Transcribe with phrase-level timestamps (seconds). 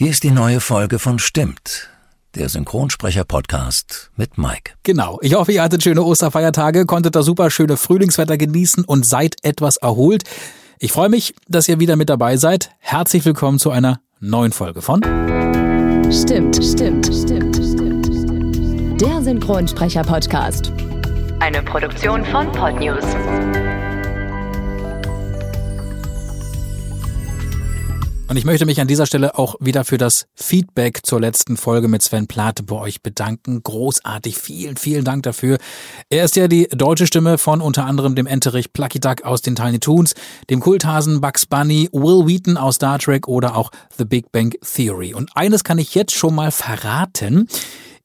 [0.00, 1.90] Hier ist die neue Folge von Stimmt,
[2.36, 4.74] der Synchronsprecher-Podcast mit Mike.
[4.84, 5.18] Genau.
[5.22, 9.76] Ich hoffe, ihr hattet schöne Osterfeiertage, konntet das super schöne Frühlingswetter genießen und seid etwas
[9.76, 10.22] erholt.
[10.78, 12.70] Ich freue mich, dass ihr wieder mit dabei seid.
[12.78, 15.02] Herzlich willkommen zu einer neuen Folge von
[16.12, 19.00] Stimmt, stimmt, stimmt, stimmt, stimmt.
[19.00, 20.70] Der Synchronsprecher-Podcast.
[21.40, 23.04] Eine Produktion von Podnews.
[28.28, 31.88] Und ich möchte mich an dieser Stelle auch wieder für das Feedback zur letzten Folge
[31.88, 33.62] mit Sven Plate bei euch bedanken.
[33.62, 34.36] Großartig.
[34.36, 35.56] Vielen, vielen Dank dafür.
[36.10, 39.56] Er ist ja die deutsche Stimme von unter anderem dem Enterich Plucky Duck aus den
[39.56, 40.14] Tiny Toons,
[40.50, 45.14] dem Kulthasen Bugs Bunny, Will Wheaton aus Star Trek oder auch The Big Bang Theory.
[45.14, 47.48] Und eines kann ich jetzt schon mal verraten.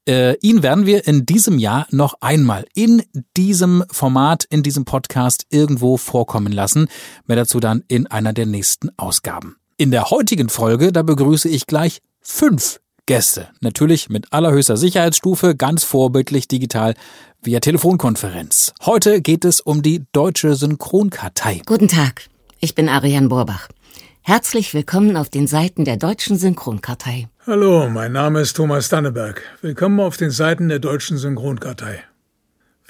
[0.08, 3.04] Äh, ihn werden wir in diesem Jahr noch einmal in
[3.36, 6.88] diesem Format, in diesem Podcast irgendwo vorkommen lassen.
[7.26, 9.58] Mehr dazu dann in einer der nächsten Ausgaben.
[9.76, 13.50] In der heutigen Folge, da begrüße ich gleich fünf Gäste.
[13.60, 16.94] Natürlich mit allerhöchster Sicherheitsstufe, ganz vorbildlich digital
[17.42, 18.74] via Telefonkonferenz.
[18.86, 21.64] Heute geht es um die Deutsche Synchronkartei.
[21.66, 22.28] Guten Tag,
[22.60, 23.68] ich bin Ariane Borbach.
[24.22, 27.28] Herzlich willkommen auf den Seiten der Deutschen Synchronkartei.
[27.48, 29.42] Hallo, mein Name ist Thomas Danneberg.
[29.62, 32.04] Willkommen auf den Seiten der Deutschen Synchronkartei.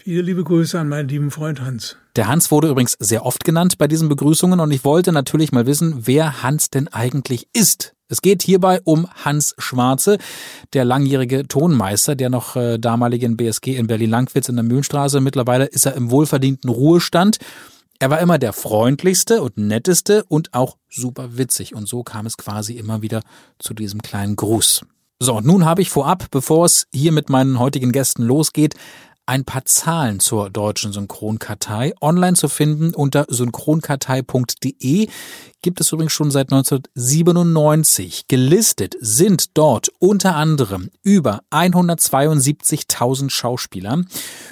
[0.03, 1.95] Viele liebe Grüße an meinen lieben Freund Hans.
[2.17, 5.65] Der Hans wurde übrigens sehr oft genannt bei diesen Begrüßungen und ich wollte natürlich mal
[5.65, 7.95] wissen, wer Hans denn eigentlich ist.
[8.09, 10.17] Es geht hierbei um Hans Schwarze,
[10.73, 15.21] der langjährige Tonmeister, der noch äh, damaligen BSG in Berlin-Langwitz in der Mühlenstraße.
[15.21, 17.37] Mittlerweile ist er im wohlverdienten Ruhestand.
[17.99, 21.75] Er war immer der freundlichste und netteste und auch super witzig.
[21.75, 23.21] Und so kam es quasi immer wieder
[23.57, 24.81] zu diesem kleinen Gruß.
[25.21, 28.75] So, und nun habe ich vorab, bevor es hier mit meinen heutigen Gästen losgeht,
[29.25, 31.93] ein paar Zahlen zur deutschen Synchronkartei.
[32.01, 35.07] Online zu finden unter synchronkartei.de
[35.63, 38.27] gibt es übrigens schon seit 1997.
[38.27, 44.03] Gelistet sind dort unter anderem über 172.000 Schauspieler,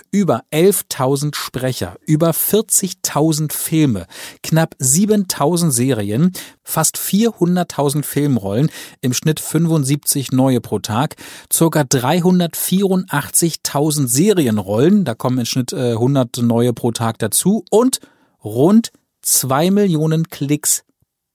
[0.09, 4.08] über 11.000 Sprecher, über 40.000 Filme,
[4.41, 6.31] knapp 7.000 Serien,
[6.63, 8.72] fast 400.000 Filmrollen,
[9.02, 11.16] im Schnitt 75 neue pro Tag,
[11.52, 18.00] circa 384.000 Serienrollen, da kommen im Schnitt äh, 100 neue pro Tag dazu und
[18.44, 18.91] rund
[19.22, 20.84] 2 Millionen Klicks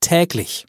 [0.00, 0.66] täglich.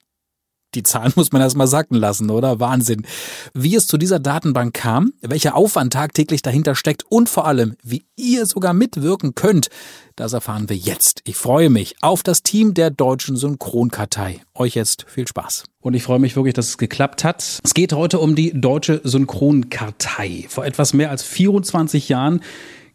[0.76, 2.60] Die Zahlen muss man erstmal sacken lassen, oder?
[2.60, 3.06] Wahnsinn.
[3.54, 8.06] Wie es zu dieser Datenbank kam, welcher Aufwand tagtäglich dahinter steckt und vor allem, wie
[8.16, 9.70] ihr sogar mitwirken könnt,
[10.16, 11.22] das erfahren wir jetzt.
[11.26, 14.42] Ich freue mich auf das Team der Deutschen Synchronkartei.
[14.56, 15.66] Euch jetzt viel Spaß.
[15.80, 17.60] Und ich freue mich wirklich, dass es geklappt hat.
[17.64, 20.46] Es geht heute um die Deutsche Synchronkartei.
[20.50, 22.42] Vor etwas mehr als 24 Jahren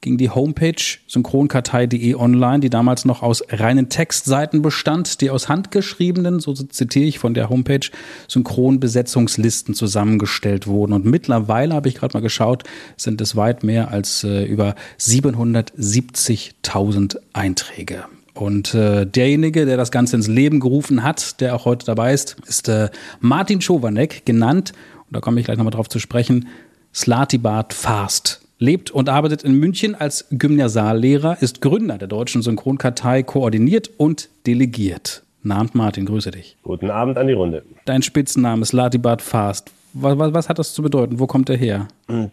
[0.02, 6.40] ging die Homepage synchronkartei.de online, die damals noch aus reinen Textseiten bestand, die aus handgeschriebenen,
[6.40, 7.88] so zitiere ich von der Homepage,
[8.28, 10.92] Synchronbesetzungslisten zusammengestellt wurden.
[10.92, 12.64] Und mittlerweile, habe ich gerade mal geschaut,
[12.96, 18.06] sind es weit mehr als äh, über 770.000 Einträge.
[18.34, 22.34] Und äh, derjenige, der das Ganze ins Leben gerufen hat, der auch heute dabei ist,
[22.46, 22.90] ist äh,
[23.20, 24.72] Martin Schowanek, genannt,
[25.06, 26.48] und da komme ich gleich nochmal drauf zu sprechen,
[26.92, 33.90] Slatibart Fast lebt und arbeitet in München als Gymnasiallehrer, ist Gründer der Deutschen Synchronkartei, koordiniert
[33.98, 35.24] und delegiert.
[35.42, 36.56] Namt Martin, grüße dich.
[36.62, 37.64] Guten Abend an die Runde.
[37.84, 39.72] Dein Spitzname ist Latibat Fast.
[39.94, 41.18] Was, was, was, hat das zu bedeuten?
[41.18, 41.88] Wo kommt er her?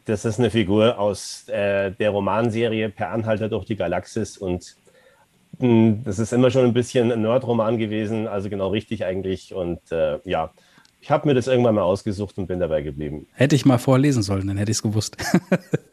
[0.06, 4.76] Das ist eine Figur aus äh, der Romanserie Per Anhalter durch die Galaxis und
[5.58, 9.54] mh, hm, das ist immer schon ein bisschen ein Nerdroman gewesen, also genau richtig eigentlich
[9.54, 10.52] und äh, ja,
[11.02, 13.28] ich habe mir das irgendwann mal ausgesucht und bin dabei geblieben.
[13.34, 15.18] Hätte ich mal vorlesen sollen, dann hätte ich es gewusst.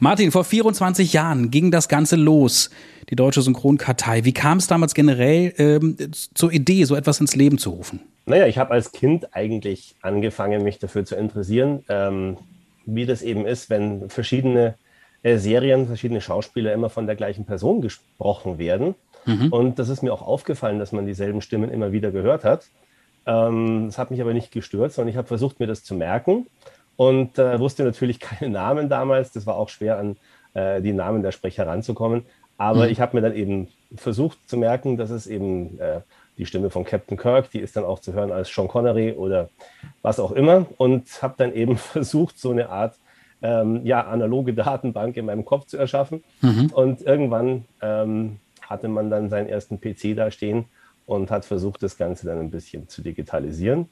[0.00, 2.70] Martin, vor 24 Jahren ging das Ganze los,
[3.10, 4.24] die deutsche Synchronkartei.
[4.24, 5.96] Wie kam es damals generell ähm,
[6.34, 8.00] zur Idee, so etwas ins Leben zu rufen?
[8.26, 12.36] Naja, ich habe als Kind eigentlich angefangen, mich dafür zu interessieren, ähm,
[12.84, 14.74] wie das eben ist, wenn verschiedene
[15.22, 18.94] äh, Serien, verschiedene Schauspieler immer von der gleichen Person gesprochen werden.
[19.24, 19.52] Mhm.
[19.52, 22.68] Und das ist mir auch aufgefallen, dass man dieselben Stimmen immer wieder gehört hat.
[23.26, 26.46] Ähm, das hat mich aber nicht gestört, sondern ich habe versucht, mir das zu merken
[26.96, 29.32] und äh, wusste natürlich keine Namen damals.
[29.32, 30.16] Das war auch schwer, an
[30.54, 32.24] äh, die Namen der Sprecher ranzukommen.
[32.58, 32.90] Aber mhm.
[32.90, 36.00] ich habe mir dann eben versucht zu merken, dass es eben äh,
[36.38, 39.48] die Stimme von Captain Kirk, die ist dann auch zu hören als Sean Connery oder
[40.02, 40.66] was auch immer.
[40.78, 42.96] Und habe dann eben versucht, so eine Art
[43.42, 46.24] ähm, ja, analoge Datenbank in meinem Kopf zu erschaffen.
[46.40, 46.70] Mhm.
[46.72, 50.64] Und irgendwann ähm, hatte man dann seinen ersten PC da stehen
[51.04, 53.88] und hat versucht, das Ganze dann ein bisschen zu digitalisieren.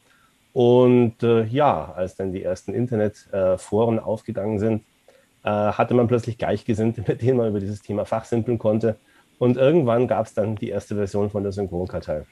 [0.55, 4.85] Und äh, ja, als dann die ersten Internetforen äh, aufgegangen sind,
[5.43, 8.97] äh, hatte man plötzlich Gleichgesinnte, mit denen man über dieses Thema fachsimpeln konnte.
[9.39, 12.23] Und irgendwann gab es dann die erste Version von der Synchronkartei.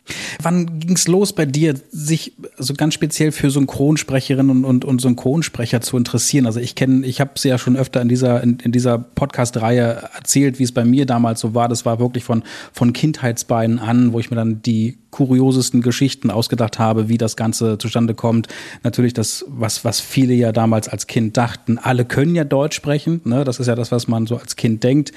[0.41, 5.01] Wann ging es los bei dir, sich so ganz speziell für Synchronsprecherinnen und, und, und
[5.01, 6.47] Synchronsprecher zu interessieren?
[6.47, 10.11] Also ich kenne, ich habe es ja schon öfter in dieser, in, in dieser Podcast-Reihe
[10.15, 11.69] erzählt, wie es bei mir damals so war.
[11.69, 16.79] Das war wirklich von, von Kindheitsbeinen an, wo ich mir dann die kuriosesten Geschichten ausgedacht
[16.79, 18.49] habe, wie das Ganze zustande kommt.
[18.83, 23.21] Natürlich das, was, was viele ja damals als Kind dachten, alle können ja Deutsch sprechen.
[23.25, 23.45] Ne?
[23.45, 25.13] Das ist ja das, was man so als Kind denkt.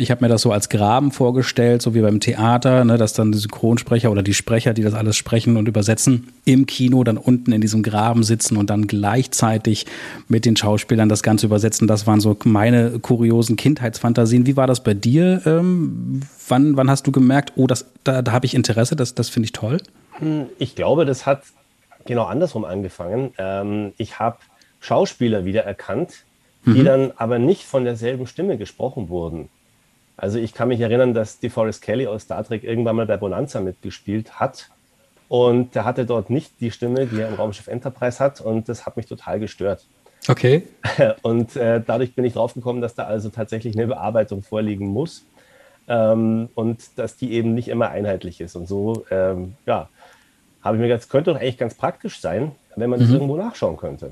[0.00, 3.32] Ich habe mir das so als Graben vorgestellt, so wie beim Theater, ne, dass dann
[3.32, 7.50] die Synchronsprecher oder die Sprecher, die das alles sprechen und übersetzen, im Kino dann unten
[7.50, 9.86] in diesem Graben sitzen und dann gleichzeitig
[10.28, 11.88] mit den Schauspielern das Ganze übersetzen.
[11.88, 14.46] Das waren so meine kuriosen Kindheitsfantasien.
[14.46, 15.42] Wie war das bei dir?
[15.44, 19.28] Ähm, wann, wann hast du gemerkt, oh, das, da, da habe ich Interesse, das, das
[19.28, 19.78] finde ich toll?
[20.20, 21.42] Hm, ich glaube, das hat
[22.06, 23.32] genau andersrum angefangen.
[23.36, 24.36] Ähm, ich habe
[24.78, 26.22] Schauspieler wiedererkannt,
[26.66, 26.84] die mhm.
[26.84, 29.48] dann aber nicht von derselben Stimme gesprochen wurden.
[30.18, 33.60] Also ich kann mich erinnern, dass DeForest Kelly aus Star Trek irgendwann mal bei Bonanza
[33.60, 34.68] mitgespielt hat.
[35.28, 38.40] Und der hatte dort nicht die Stimme, die er im Raumschiff Enterprise hat.
[38.40, 39.86] Und das hat mich total gestört.
[40.26, 40.64] Okay.
[41.22, 45.24] Und äh, dadurch bin ich draufgekommen, dass da also tatsächlich eine Bearbeitung vorliegen muss.
[45.86, 48.56] Ähm, und dass die eben nicht immer einheitlich ist.
[48.56, 49.88] Und so, ähm, ja,
[50.62, 53.14] habe ich mir gedacht, das könnte doch eigentlich ganz praktisch sein, wenn man das mhm.
[53.14, 54.10] irgendwo nachschauen könnte.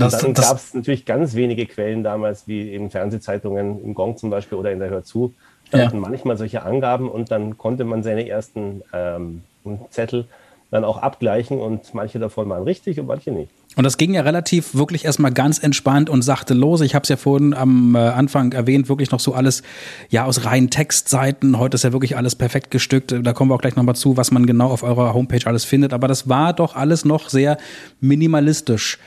[0.00, 4.30] Das, dann gab es natürlich ganz wenige Quellen damals, wie eben Fernsehzeitungen im Gong zum
[4.30, 5.34] Beispiel oder in der Hörzu,
[5.68, 6.08] standen ja.
[6.08, 9.42] manchmal solche Angaben und dann konnte man seine ersten ähm,
[9.90, 10.26] Zettel
[10.70, 13.50] dann auch abgleichen und manche davon waren richtig und manche nicht.
[13.76, 16.80] Und das ging ja relativ wirklich erstmal ganz entspannt und sachte los.
[16.80, 19.62] Ich habe es ja vorhin am äh, Anfang erwähnt, wirklich noch so alles
[20.10, 21.58] ja aus reinen Textseiten.
[21.58, 23.14] Heute ist ja wirklich alles perfekt gestückt.
[23.22, 25.92] Da kommen wir auch gleich nochmal zu, was man genau auf eurer Homepage alles findet.
[25.92, 27.58] Aber das war doch alles noch sehr
[28.00, 28.98] minimalistisch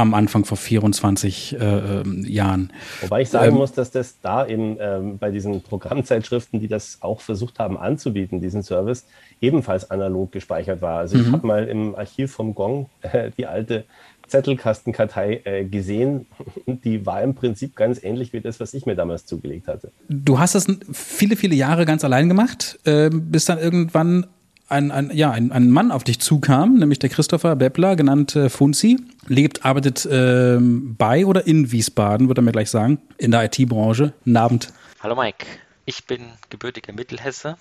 [0.00, 2.72] am Anfang vor 24 äh, ähm, Jahren.
[3.00, 6.98] Wobei ich sagen ähm, muss, dass das da eben ähm, bei diesen Programmzeitschriften, die das
[7.00, 9.06] auch versucht haben anzubieten, diesen Service,
[9.40, 10.98] ebenfalls analog gespeichert war.
[10.98, 11.24] Also mhm.
[11.24, 13.84] ich habe mal im Archiv vom Gong äh, die alte
[14.30, 16.26] Zettelkastenkartei äh, gesehen.
[16.66, 19.90] Die war im Prinzip ganz ähnlich wie das, was ich mir damals zugelegt hatte.
[20.08, 24.26] Du hast das viele, viele Jahre ganz allein gemacht, äh, bis dann irgendwann
[24.70, 28.48] ein, ein, ja, ein, ein Mann auf dich zukam, nämlich der Christopher Beppler, genannt äh,
[28.48, 33.44] Funzi, lebt, arbeitet äh, bei oder in Wiesbaden, wird er mir gleich sagen, in der
[33.44, 34.12] IT-Branche.
[34.24, 34.72] Guten Abend.
[35.02, 35.44] Hallo Mike,
[35.86, 37.56] ich bin gebürtiger Mittelhesse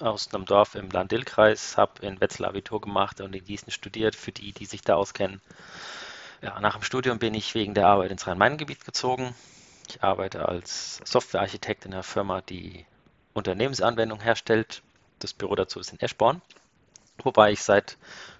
[0.00, 4.32] aus einem Dorf im Land-Dill-Kreis, habe in Wetzlar Abitur gemacht und in Gießen studiert, für
[4.32, 5.40] die, die sich da auskennen.
[6.42, 9.34] Ja, nach dem Studium bin ich wegen der Arbeit ins Rhein-Main-Gebiet gezogen.
[9.88, 12.84] Ich arbeite als Softwarearchitekt in einer Firma, die
[13.32, 14.82] Unternehmensanwendungen herstellt
[15.24, 16.42] das Büro dazu ist in Eschborn,
[17.22, 17.98] wobei ich seit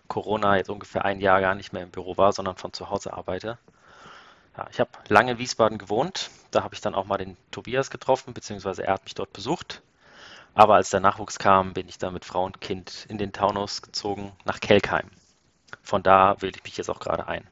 [0.09, 3.15] Corona jetzt ungefähr ein Jahr gar nicht mehr im Büro war, sondern von zu Hause
[3.15, 3.59] arbeite.
[4.57, 7.91] Ja, ich habe lange in Wiesbaden gewohnt, da habe ich dann auch mal den Tobias
[7.91, 9.83] getroffen, beziehungsweise er hat mich dort besucht.
[10.55, 13.83] Aber als der Nachwuchs kam, bin ich dann mit Frau und Kind in den Taunus
[13.83, 15.11] gezogen nach Kelkheim.
[15.83, 17.45] Von da wähle ich mich jetzt auch gerade ein.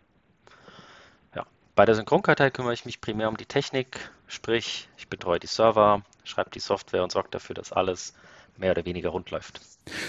[1.35, 1.45] Ja,
[1.75, 6.03] bei der Synchronkartei kümmere ich mich primär um die Technik, sprich, ich betreue die Server,
[6.23, 8.15] schreibe die Software und sorge dafür, dass alles
[8.57, 9.61] mehr oder weniger rund läuft.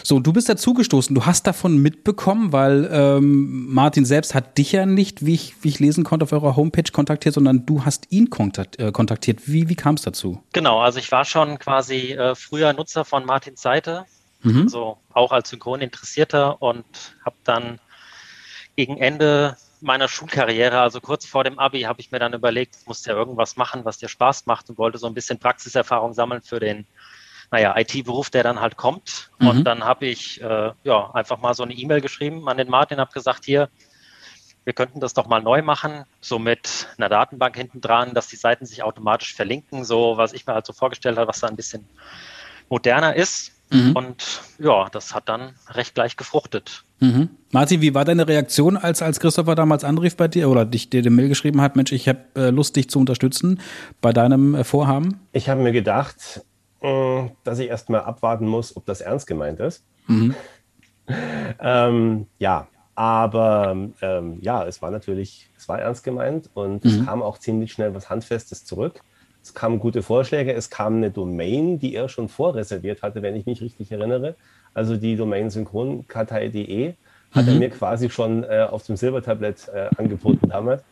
[0.04, 4.86] So, du bist dazugestoßen, du hast davon mitbekommen, weil ähm, Martin selbst hat dich ja
[4.86, 8.30] nicht, wie ich, wie ich lesen konnte, auf eurer Homepage kontaktiert, sondern du hast ihn
[8.78, 9.48] äh, kontaktiert.
[9.48, 10.44] Wie, wie kam es dazu?
[10.54, 14.06] Genau, also ich war schon quasi äh, früher Nutzer von Martins Seite,
[14.44, 14.64] mhm.
[14.64, 16.86] also auch als Synchroninteressierter und
[17.26, 17.80] habe dann
[18.76, 22.88] gegen Ende meiner Schulkarriere, also kurz vor dem Abi, habe ich mir dann überlegt, ich
[22.88, 26.42] muss ja irgendwas machen, was dir Spaß macht und wollte so ein bisschen Praxiserfahrung sammeln
[26.42, 26.86] für den
[27.54, 29.30] naja, IT-Beruf, der dann halt kommt.
[29.38, 29.48] Mhm.
[29.48, 32.98] Und dann habe ich äh, ja einfach mal so eine E-Mail geschrieben an den Martin,
[32.98, 33.70] habe gesagt, hier,
[34.64, 38.38] wir könnten das doch mal neu machen, so mit einer Datenbank hinten dran, dass die
[38.38, 41.56] Seiten sich automatisch verlinken, so was ich mir halt so vorgestellt habe, was da ein
[41.56, 41.86] bisschen
[42.70, 43.52] moderner ist.
[43.70, 43.92] Mhm.
[43.96, 46.84] Und ja, das hat dann recht gleich gefruchtet.
[47.02, 47.30] Mhm.
[47.52, 51.02] Martin, wie war deine Reaktion, als, als Christopher damals anrief bei dir oder dich dir
[51.02, 53.62] eine Mail geschrieben hat, Mensch, ich habe äh, Lust, dich zu unterstützen
[54.02, 55.20] bei deinem äh, Vorhaben?
[55.34, 56.42] Ich habe mir gedacht,
[57.44, 59.84] dass ich erstmal abwarten muss, ob das ernst gemeint ist.
[60.08, 60.36] Mhm.
[61.60, 66.90] ähm, ja, aber ähm, ja, es war natürlich, es war ernst gemeint und mhm.
[66.90, 69.02] es kam auch ziemlich schnell was Handfestes zurück.
[69.42, 73.46] Es kamen gute Vorschläge, es kam eine Domain, die er schon vorreserviert hatte, wenn ich
[73.46, 74.36] mich richtig erinnere.
[74.74, 76.94] Also die Domain synchronkartei.de
[77.32, 77.52] hat mhm.
[77.52, 80.84] er mir quasi schon äh, auf dem Silbertablett äh, angeboten damals.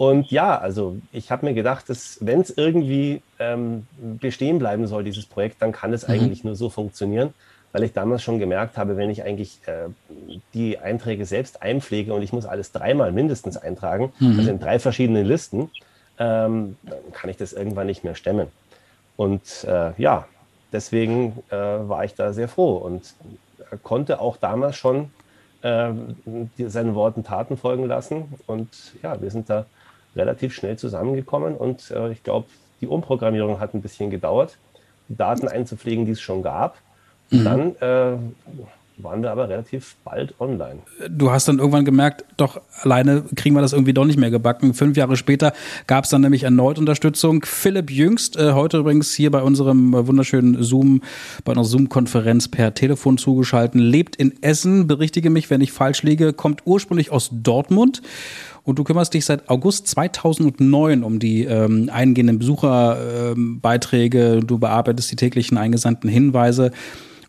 [0.00, 5.04] Und ja, also ich habe mir gedacht, dass wenn es irgendwie ähm, bestehen bleiben soll,
[5.04, 6.14] dieses Projekt, dann kann es mhm.
[6.14, 7.34] eigentlich nur so funktionieren,
[7.72, 9.90] weil ich damals schon gemerkt habe, wenn ich eigentlich äh,
[10.54, 14.38] die Einträge selbst einpflege und ich muss alles dreimal mindestens eintragen, mhm.
[14.38, 15.70] also in drei verschiedenen Listen,
[16.18, 18.46] ähm, dann kann ich das irgendwann nicht mehr stemmen.
[19.18, 20.26] Und äh, ja,
[20.72, 23.12] deswegen äh, war ich da sehr froh und
[23.82, 25.10] konnte auch damals schon
[25.60, 25.92] äh,
[26.56, 28.32] seinen Worten Taten folgen lassen.
[28.46, 28.70] Und
[29.02, 29.66] ja, wir sind da
[30.16, 32.46] relativ schnell zusammengekommen und äh, ich glaube,
[32.80, 34.56] die Umprogrammierung hat ein bisschen gedauert,
[35.08, 36.78] die Daten einzupflegen, die es schon gab.
[37.30, 37.44] Mhm.
[37.44, 38.18] Dann äh,
[39.02, 40.80] waren wir aber relativ bald online.
[41.08, 44.74] Du hast dann irgendwann gemerkt, doch alleine kriegen wir das irgendwie doch nicht mehr gebacken.
[44.74, 45.52] Fünf Jahre später
[45.86, 47.44] gab es dann nämlich erneut Unterstützung.
[47.44, 51.02] Philipp Jüngst, äh, heute übrigens hier bei unserem äh, wunderschönen Zoom,
[51.44, 56.32] bei einer Zoom-Konferenz per Telefon zugeschaltet, lebt in Essen, berichtige mich, wenn ich falsch liege,
[56.32, 58.02] kommt ursprünglich aus Dortmund.
[58.62, 64.34] Und du kümmerst dich seit August 2009 um die ähm, eingehenden Besucherbeiträge.
[64.34, 66.72] Ähm, du bearbeitest die täglichen eingesandten Hinweise.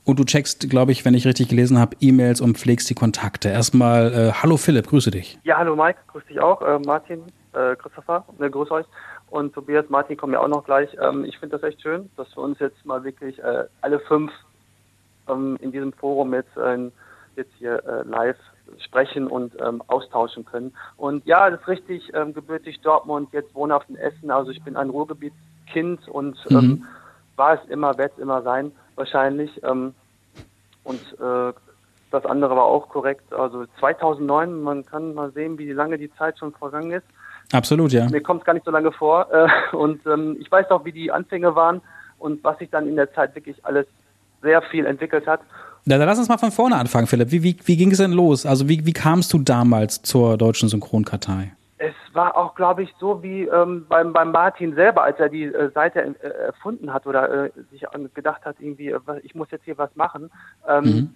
[0.03, 3.49] Und du checkst, glaube ich, wenn ich richtig gelesen habe, E-Mails und pflegst die Kontakte.
[3.49, 5.39] Erstmal, äh, hallo Philipp, grüße dich.
[5.43, 6.61] Ja, hallo Mike, grüße dich auch.
[6.61, 7.21] Äh, Martin,
[7.53, 8.85] äh, Christopher, ne, grüße euch.
[9.29, 10.89] Und Tobias, Martin kommen ja auch noch gleich.
[11.01, 14.31] Ähm, ich finde das echt schön, dass wir uns jetzt mal wirklich äh, alle fünf
[15.29, 16.89] ähm, in diesem Forum jetzt, äh,
[17.35, 18.37] jetzt hier äh, live
[18.79, 20.73] sprechen und ähm, austauschen können.
[20.97, 24.31] Und ja, das ist richtig, ähm, gebürtig Dortmund, jetzt wohnhaft in Essen.
[24.31, 26.85] Also ich bin ein Ruhrgebietskind und ähm, mhm.
[27.35, 29.61] war es immer, wird es immer sein wahrscheinlich.
[29.63, 29.93] Ähm,
[30.83, 31.53] und äh,
[32.11, 33.33] das andere war auch korrekt.
[33.33, 37.05] Also 2009, man kann mal sehen, wie lange die Zeit schon vergangen ist.
[37.53, 38.09] Absolut, ja.
[38.09, 39.27] Mir kommt es gar nicht so lange vor.
[39.31, 41.81] Äh, und ähm, ich weiß auch, wie die Anfänge waren
[42.19, 43.87] und was sich dann in der Zeit wirklich alles
[44.41, 45.41] sehr viel entwickelt hat.
[45.85, 47.31] Na, dann lass uns mal von vorne anfangen, Philipp.
[47.31, 48.45] Wie, wie, wie ging es denn los?
[48.45, 51.53] Also wie, wie kamst du damals zur deutschen Synchronkartei?
[51.77, 55.45] Es war auch, glaube ich, so wie ähm, beim, beim Martin selber, als er die
[55.45, 59.65] äh, Seite äh, erfunden hat oder äh, sich gedacht hat, irgendwie, äh, ich muss jetzt
[59.65, 60.29] hier was machen.
[60.67, 61.09] Ähm, mhm.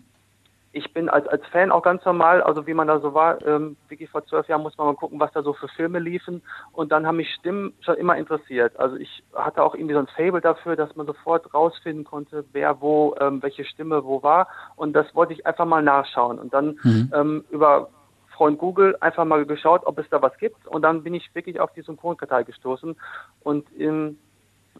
[0.77, 3.77] Ich bin als, als Fan auch ganz normal, also wie man da so war, ähm,
[3.87, 6.41] wirklich vor zwölf Jahren muss man mal gucken, was da so für Filme liefen.
[6.73, 8.77] Und dann haben mich Stimmen schon immer interessiert.
[8.77, 12.81] Also ich hatte auch irgendwie so ein Fable dafür, dass man sofort rausfinden konnte, wer
[12.81, 14.49] wo, ähm, welche Stimme wo war.
[14.75, 16.39] Und das wollte ich einfach mal nachschauen.
[16.39, 17.11] Und dann mhm.
[17.15, 17.87] ähm, über
[18.35, 20.67] Freund Google einfach mal geschaut, ob es da was gibt.
[20.67, 22.95] Und dann bin ich wirklich auf die Synchronkartei gestoßen.
[23.41, 24.19] Und in,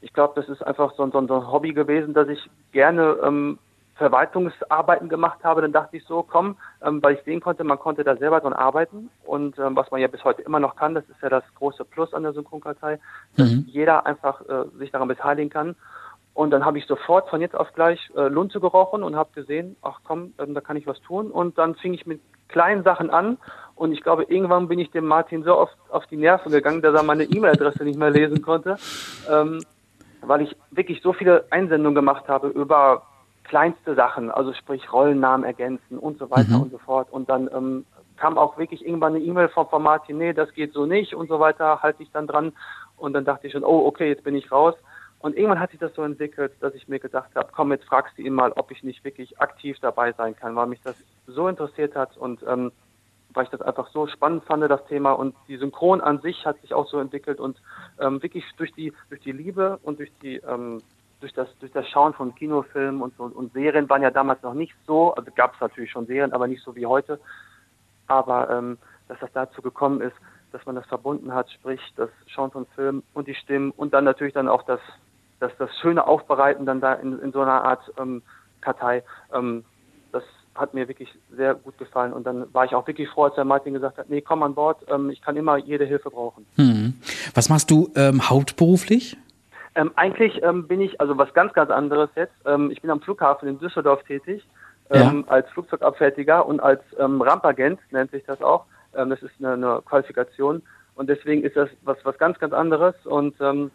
[0.01, 3.57] ich glaube, das ist einfach so, so, so, ein Hobby gewesen, dass ich gerne ähm,
[3.95, 5.61] Verwaltungsarbeiten gemacht habe.
[5.61, 8.53] Dann dachte ich so, komm, ähm, weil ich sehen konnte, man konnte da selber dran
[8.53, 9.09] arbeiten.
[9.25, 11.85] Und ähm, was man ja bis heute immer noch kann, das ist ja das große
[11.85, 12.99] Plus an der Synchronkartei,
[13.37, 13.65] dass mhm.
[13.67, 15.75] jeder einfach äh, sich daran beteiligen kann.
[16.33, 19.77] Und dann habe ich sofort von jetzt auf gleich äh, Lunte gerochen und habe gesehen,
[19.81, 21.31] ach komm, ähm, da kann ich was tun.
[21.31, 23.37] Und dann fing ich mit kleinen Sachen an.
[23.75, 26.93] Und ich glaube, irgendwann bin ich dem Martin so oft auf die Nerven gegangen, dass
[26.93, 28.75] er meine E-Mail-Adresse nicht mehr lesen konnte,
[29.31, 29.63] ähm,
[30.21, 33.03] weil ich wirklich so viele Einsendungen gemacht habe über
[33.45, 36.61] kleinste Sachen, also sprich Rollennamen ergänzen und so weiter mhm.
[36.63, 37.07] und so fort.
[37.11, 37.85] Und dann ähm,
[38.17, 41.39] kam auch wirklich irgendwann eine E-Mail von, Martin, nee, das geht so nicht und so
[41.39, 42.53] weiter, halte ich dann dran.
[42.97, 44.75] Und dann dachte ich schon, oh, okay, jetzt bin ich raus.
[45.19, 48.17] Und irgendwann hat sich das so entwickelt, dass ich mir gedacht habe, komm, jetzt fragst
[48.17, 51.47] du ihn mal, ob ich nicht wirklich aktiv dabei sein kann, weil mich das so
[51.47, 52.71] interessiert hat und ähm,
[53.33, 55.11] weil ich das einfach so spannend fand, das Thema.
[55.11, 57.61] Und die Synchron an sich hat sich auch so entwickelt und
[57.99, 60.81] ähm, wirklich durch die, durch die Liebe und durch die ähm,
[61.19, 64.53] durch das, durch das Schauen von Kinofilmen und, und, und Serien waren ja damals noch
[64.53, 67.19] nicht so, also gab es natürlich schon Serien, aber nicht so wie heute.
[68.07, 70.15] Aber ähm, dass das dazu gekommen ist,
[70.51, 74.03] dass man das verbunden hat, sprich das Schauen von Filmen und die Stimmen und dann
[74.03, 74.79] natürlich dann auch das
[75.39, 78.21] das, das schöne Aufbereiten dann da in, in so einer Art ähm,
[78.61, 79.03] Kartei,
[79.33, 79.63] ähm,
[80.11, 80.23] das
[80.55, 82.13] hat mir wirklich sehr gut gefallen.
[82.13, 84.55] Und dann war ich auch wirklich froh, als der Martin gesagt hat, nee, komm an
[84.55, 86.45] Bord, ähm, ich kann immer jede Hilfe brauchen.
[86.55, 86.93] Hm.
[87.33, 89.17] Was machst du ähm, hauptberuflich?
[89.75, 92.33] Ähm, eigentlich ähm, bin ich, also was ganz, ganz anderes jetzt.
[92.45, 94.47] Ähm, ich bin am Flughafen in Düsseldorf tätig,
[94.89, 95.33] ähm, ja.
[95.33, 98.65] als Flugzeugabfertiger und als ähm, Rampagent nennt sich das auch.
[98.95, 100.61] Ähm, das ist eine, eine Qualifikation
[100.95, 103.69] und deswegen ist das was, was ganz, ganz anderes und ähm,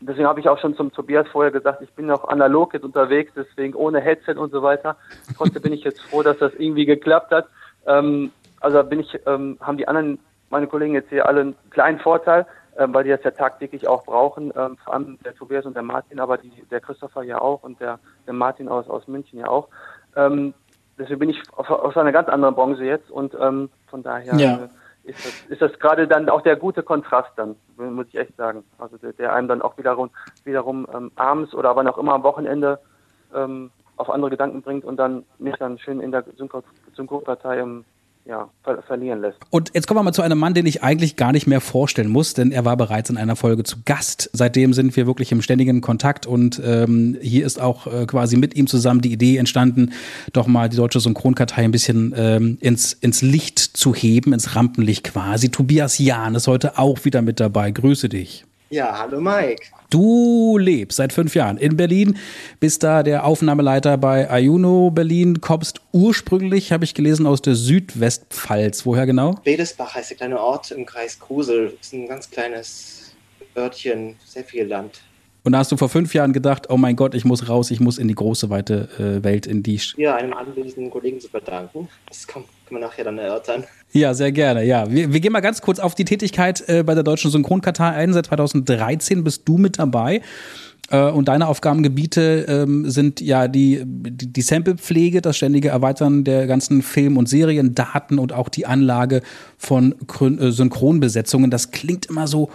[0.00, 3.32] deswegen habe ich auch schon zum Tobias vorher gesagt, ich bin noch analog jetzt unterwegs,
[3.34, 4.96] deswegen ohne Headset und so weiter.
[5.36, 7.48] Trotzdem bin ich jetzt froh, dass das irgendwie geklappt hat.
[7.86, 8.30] Ähm,
[8.60, 10.20] also bin ich, ähm, haben die anderen,
[10.50, 14.04] meine Kollegen jetzt hier alle einen kleinen Vorteil, ähm, weil die das ja tagtäglich auch
[14.04, 17.62] brauchen, ähm, vor allem der Tobias und der Martin, aber die, der Christopher ja auch
[17.62, 19.68] und der, der Martin aus, aus München ja auch.
[20.16, 20.54] Ähm,
[20.98, 24.54] deswegen bin ich auf, aus einer ganz anderen Branche jetzt und ähm, von daher ja.
[24.54, 24.68] äh,
[25.04, 28.64] ist das, ist das gerade dann auch der gute Kontrast dann, muss ich echt sagen.
[28.78, 30.10] Also der, der einem dann auch wiederum,
[30.44, 32.78] wiederum ähm, abends oder wann auch immer am Wochenende
[33.34, 36.24] ähm, auf andere Gedanken bringt und dann mich dann schön in der
[36.94, 37.84] Synchronkartei ähm,
[38.24, 39.38] ja, ver verlieren lässt.
[39.50, 42.08] Und jetzt kommen wir mal zu einem Mann, den ich eigentlich gar nicht mehr vorstellen
[42.08, 44.30] muss, denn er war bereits in einer Folge zu Gast.
[44.32, 48.54] Seitdem sind wir wirklich im ständigen Kontakt und ähm, hier ist auch äh, quasi mit
[48.54, 49.92] ihm zusammen die Idee entstanden,
[50.32, 55.04] doch mal die deutsche Synchronkartei ein bisschen ähm, ins, ins Licht zu heben, ins Rampenlicht
[55.04, 55.50] quasi.
[55.50, 57.70] Tobias Jahn ist heute auch wieder mit dabei.
[57.70, 58.44] Grüße dich.
[58.72, 59.66] Ja, hallo Mike.
[59.90, 62.16] Du lebst seit fünf Jahren in Berlin,
[62.58, 68.86] bist da der Aufnahmeleiter bei Ayuno Berlin, kommst ursprünglich, habe ich gelesen, aus der Südwestpfalz.
[68.86, 69.34] Woher genau?
[69.44, 71.76] Bedesbach heißt der kleine Ort im Kreis Kusel.
[71.82, 73.14] Ist ein ganz kleines
[73.54, 75.02] Örtchen, sehr viel Land.
[75.44, 77.80] Und da hast du vor fünf Jahren gedacht, oh mein Gott, ich muss raus, ich
[77.80, 79.80] muss in die große, weite äh, Welt, in die...
[79.96, 81.88] Ja, einem anwesenden Kollegen zu verdanken.
[82.06, 83.64] Das kann, kann man nachher dann erörtern.
[83.92, 84.88] Ja, sehr gerne, ja.
[84.90, 88.12] Wir, wir gehen mal ganz kurz auf die Tätigkeit äh, bei der Deutschen Synchronkartei ein.
[88.12, 90.22] Seit 2013 bist du mit dabei.
[90.90, 96.46] Äh, und deine Aufgabengebiete ähm, sind ja die, die, die Samplepflege, das ständige Erweitern der
[96.46, 99.22] ganzen Film- und Seriendaten und auch die Anlage
[99.58, 101.50] von äh, Synchronbesetzungen.
[101.50, 102.50] Das klingt immer so,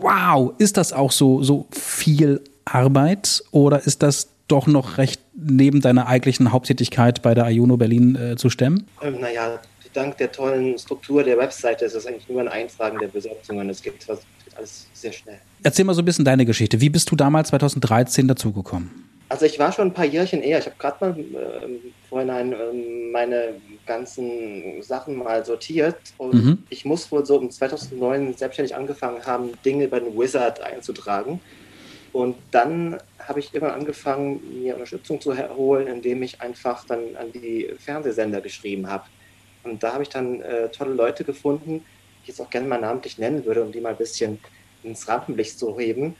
[0.00, 5.80] wow, ist das auch so, so viel Arbeit oder ist das doch noch recht neben
[5.80, 8.86] deiner eigentlichen Haupttätigkeit bei der Ayuno Berlin äh, zu stemmen?
[9.02, 9.60] Ähm, naja,
[9.92, 13.68] dank der tollen Struktur der Webseite ist es eigentlich nur ein Eintragen der Besetzungen.
[13.70, 13.94] Es geht
[14.56, 15.38] alles sehr schnell.
[15.62, 16.80] Erzähl mal so ein bisschen deine Geschichte.
[16.80, 19.09] Wie bist du damals 2013 dazugekommen?
[19.30, 20.58] Also ich war schon ein paar Jährchen eher.
[20.58, 21.68] Ich habe gerade mal äh,
[22.08, 26.58] vorhin äh, meine ganzen Sachen mal sortiert und mhm.
[26.68, 31.40] ich muss wohl so um 2009 selbstständig angefangen haben, Dinge bei den Wizard einzutragen.
[32.12, 37.30] Und dann habe ich immer angefangen, mir Unterstützung zu holen, indem ich einfach dann an
[37.30, 39.04] die Fernsehsender geschrieben habe.
[39.62, 41.84] Und da habe ich dann äh, tolle Leute gefunden,
[42.18, 44.40] die ich jetzt auch gerne mal namentlich nennen würde, um die mal ein bisschen
[44.82, 46.16] ins Rampenlicht zu heben.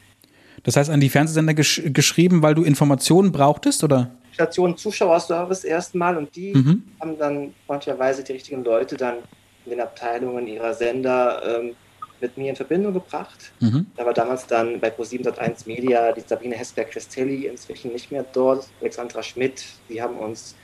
[0.63, 4.11] Das heißt, an die Fernsehsender gesch geschrieben, weil du Informationen brauchtest, oder?
[4.33, 6.83] Station Zuschauerservice erstmal und die mhm.
[7.01, 9.17] haben dann freundlicherweise die richtigen Leute dann
[9.65, 11.75] in den Abteilungen ihrer Sender ähm,
[12.21, 13.53] mit mir in Verbindung gebracht.
[13.61, 13.87] Mhm.
[13.97, 19.23] Da war damals dann bei Pro701 Media die Sabine Hesberg-Christelli, inzwischen nicht mehr dort, Alexandra
[19.23, 20.55] Schmidt, die haben uns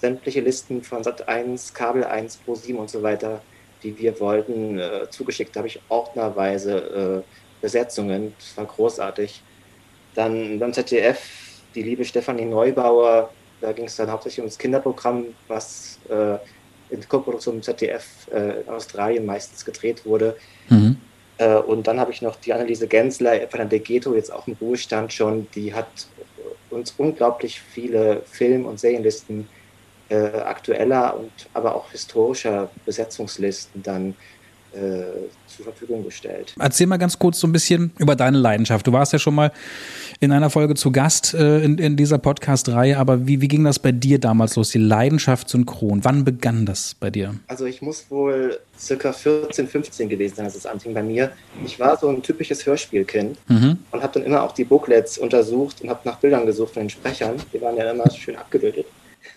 [0.00, 3.42] sämtliche Listen von Sat1, Kabel 1, Pro7 und so weiter,
[3.82, 5.54] die wir wollten, äh, zugeschickt.
[5.54, 9.42] Da habe ich ordnerweise äh, Besetzungen, das war großartig.
[10.14, 11.20] Dann beim ZDF
[11.74, 16.36] die liebe Stefanie Neubauer, da ging es dann hauptsächlich ums Kinderprogramm, was äh,
[16.92, 20.36] in Koproduktion mit ZDF äh, in Australien meistens gedreht wurde.
[20.68, 20.96] Mhm.
[21.38, 24.56] Äh, und dann habe ich noch die Anneliese Gensler von der Degeto, jetzt auch im
[24.60, 25.86] Ruhestand schon, die hat
[26.70, 29.48] uns unglaublich viele Film- und Serienlisten
[30.08, 34.16] äh, aktueller und aber auch historischer Besetzungslisten dann
[34.72, 36.54] zur Verfügung gestellt.
[36.58, 38.86] Erzähl mal ganz kurz so ein bisschen über deine Leidenschaft.
[38.86, 39.52] Du warst ja schon mal
[40.20, 43.78] in einer Folge zu Gast äh, in, in, dieser Podcast-Reihe, aber wie, wie ging das
[43.78, 46.04] bei dir damals los, die Leidenschaft synchron?
[46.04, 47.34] Wann begann das bei dir?
[47.46, 51.32] Also ich muss wohl circa 14, 15 gewesen sein, als es anfing bei mir.
[51.64, 53.78] Ich war so ein typisches Hörspielkind mhm.
[53.90, 56.90] und habe dann immer auch die Booklets untersucht und habe nach Bildern gesucht von den
[56.90, 57.36] Sprechern.
[57.52, 58.86] Die waren ja immer schön abgebildet.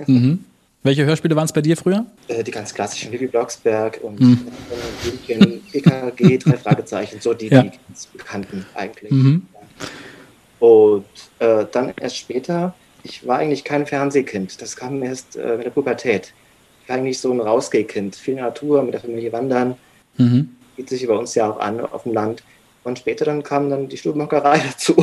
[0.07, 0.45] Mhm.
[0.83, 2.05] Welche Hörspiele waren es bei dir früher?
[2.27, 4.47] Äh, die ganz klassischen, Vivi Blocksberg und mhm.
[5.01, 7.63] Blümchen, EKG, drei Fragezeichen, so die, ja.
[7.63, 9.11] die ganz bekannten eigentlich.
[9.11, 9.47] Mhm.
[10.59, 11.05] Und
[11.39, 15.71] äh, dann erst später, ich war eigentlich kein Fernsehkind, das kam erst äh, mit der
[15.71, 16.33] Pubertät.
[16.83, 19.75] Ich war eigentlich so ein Rausgehkind, viel Natur, mit der Familie wandern,
[20.17, 20.49] mhm.
[20.75, 22.43] geht sich bei uns ja auch an auf dem Land.
[22.83, 24.95] Und später dann kam dann die Stubenmockerei dazu.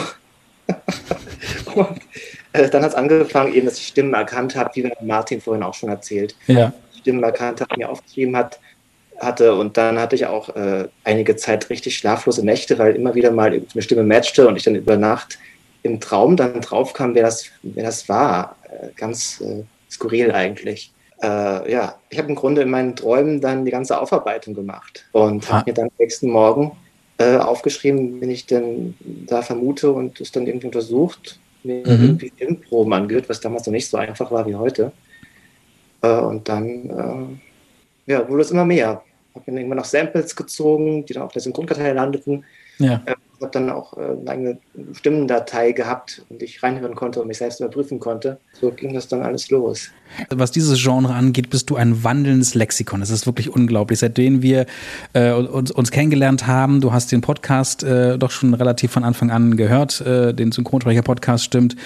[1.75, 2.01] und äh,
[2.53, 5.89] dann hat es angefangen, eben, dass ich Stimmen erkannt habe, wie Martin vorhin auch schon
[5.89, 6.35] erzählt.
[6.47, 6.73] Ja.
[6.99, 8.59] Stimmen erkannt habe, mir aufgeschrieben hat,
[9.19, 9.55] hatte.
[9.55, 13.53] Und dann hatte ich auch äh, einige Zeit richtig schlaflose Nächte, weil immer wieder mal
[13.53, 15.39] eine Stimme matchte und ich dann über Nacht
[15.83, 18.57] im Traum dann drauf kam, wer das, wer das war.
[18.65, 20.93] Äh, ganz äh, skurril eigentlich.
[21.23, 25.51] Äh, ja, ich habe im Grunde in meinen Träumen dann die ganze Aufarbeitung gemacht und
[25.51, 26.73] habe mir dann am nächsten Morgen
[27.19, 28.95] äh, aufgeschrieben, wenn ich denn
[29.27, 32.19] da vermute und es dann irgendwie untersucht mhm.
[32.37, 34.93] Filmproben angehört, was damals noch nicht so einfach war wie heute.
[36.03, 37.39] Äh, und dann
[38.07, 39.03] äh, ja, wurde es immer mehr.
[39.35, 42.45] Habe dann irgendwann noch Samples gezogen, die dann auf der Synchronkartei landeten.
[42.79, 43.03] Ja.
[43.41, 44.59] Habe dann auch äh, eine eigene
[44.93, 48.39] Stimmendatei gehabt und ich reinhören konnte und mich selbst überprüfen konnte.
[48.53, 49.91] So ging das dann alles los.
[50.29, 53.01] Was dieses Genre angeht, bist du ein wandelndes Lexikon.
[53.01, 54.01] Das ist wirklich unglaublich.
[54.01, 54.67] Seitdem wir
[55.13, 59.31] äh, uns, uns, kennengelernt haben, du hast den Podcast äh, doch schon relativ von Anfang
[59.31, 61.77] an gehört, äh, den Synchronsprecher-Podcast stimmt,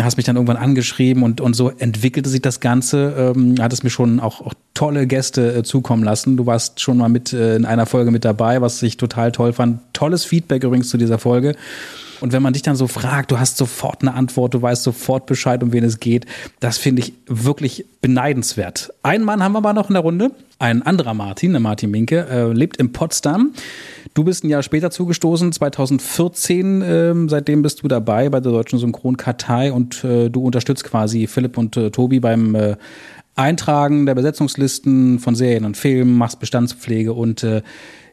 [0.00, 3.32] hast mich dann irgendwann angeschrieben und, und so entwickelte sich das Ganze.
[3.36, 6.36] Ähm, hattest mir schon auch, auch tolle Gäste äh, zukommen lassen.
[6.36, 9.52] Du warst schon mal mit äh, in einer Folge mit dabei, was ich total toll
[9.52, 9.80] fand.
[9.92, 11.54] Tolles Feedback übrigens zu dieser Folge.
[12.20, 15.26] Und wenn man dich dann so fragt, du hast sofort eine Antwort, du weißt sofort
[15.26, 16.26] Bescheid, um wen es geht,
[16.60, 18.92] das finde ich wirklich beneidenswert.
[19.02, 22.26] Einen Mann haben wir mal noch in der Runde, ein anderer Martin, der Martin Minke,
[22.28, 23.52] äh, lebt in Potsdam.
[24.14, 26.82] Du bist ein Jahr später zugestoßen, 2014.
[26.84, 31.56] Ähm, seitdem bist du dabei bei der Deutschen Synchronkartei und äh, du unterstützt quasi Philipp
[31.56, 32.76] und äh, Tobi beim äh,
[33.38, 37.62] Eintragen der Besetzungslisten von Serien und Filmen, machst Bestandspflege und äh,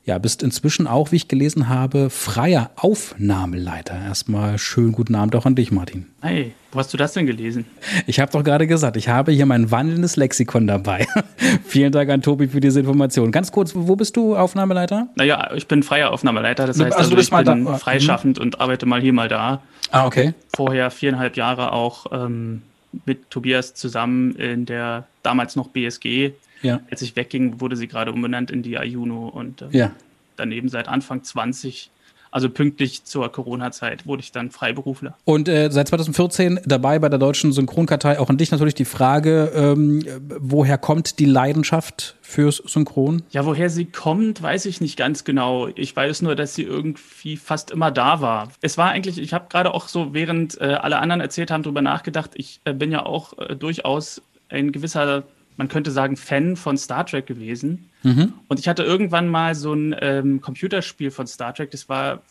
[0.06, 4.00] Ja, bist inzwischen auch, wie ich gelesen habe, freier Aufnahmeleiter.
[4.00, 6.06] Erstmal schönen guten Abend auch an dich, Martin.
[6.22, 7.66] Hey, wo hast du das denn gelesen?
[8.06, 11.08] Ich habe doch gerade gesagt, ich habe hier mein wandelndes Lexikon dabei.
[11.66, 13.32] Vielen Dank an Tobi für diese Information.
[13.32, 15.08] Ganz kurz, wo bist du Aufnahmeleiter?
[15.16, 16.68] Naja, ich bin freier Aufnahmeleiter.
[16.68, 17.78] Das heißt, also, also du bist ich bin da.
[17.80, 18.44] freischaffend mhm.
[18.44, 19.64] und arbeite mal hier, mal da.
[19.90, 20.36] Ah, okay.
[20.56, 22.62] Vorher viereinhalb Jahre auch ähm,
[23.06, 26.32] mit Tobias zusammen in der damals noch BSG.
[26.62, 26.82] Ja.
[26.90, 29.92] Als ich wegging, wurde sie gerade umbenannt in die Ayuno und äh, ja.
[30.38, 31.92] daneben seit Anfang 20
[32.36, 35.16] also pünktlich zur Corona-Zeit wurde ich dann Freiberufler.
[35.24, 39.54] Und äh, seit 2014 dabei bei der deutschen Synchronkartei auch an dich natürlich die Frage,
[39.56, 40.04] ähm,
[40.42, 43.24] woher kommt die Leidenschaft fürs Synchron?
[43.30, 45.70] Ja, woher sie kommt, weiß ich nicht ganz genau.
[45.76, 48.50] Ich weiß nur, dass sie irgendwie fast immer da war.
[48.60, 51.82] Es war eigentlich, ich habe gerade auch so, während äh, alle anderen erzählt haben, darüber
[51.82, 55.26] nachgedacht, ich äh, bin ja auch äh, durchaus ein gewisser
[55.58, 57.90] man könnte sagen, Fan von Star Trek gewesen.
[58.04, 58.34] Mhm.
[58.48, 62.22] Und ich hatte irgendwann mal so ein ähm, Computerspiel von Star Trek, das war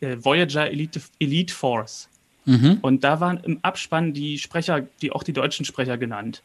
[0.00, 2.08] äh, Voyager Elite, Elite Force.
[2.44, 2.78] Mhm.
[2.82, 6.42] Und da waren im Abspann die Sprecher, die auch die deutschen Sprecher genannt.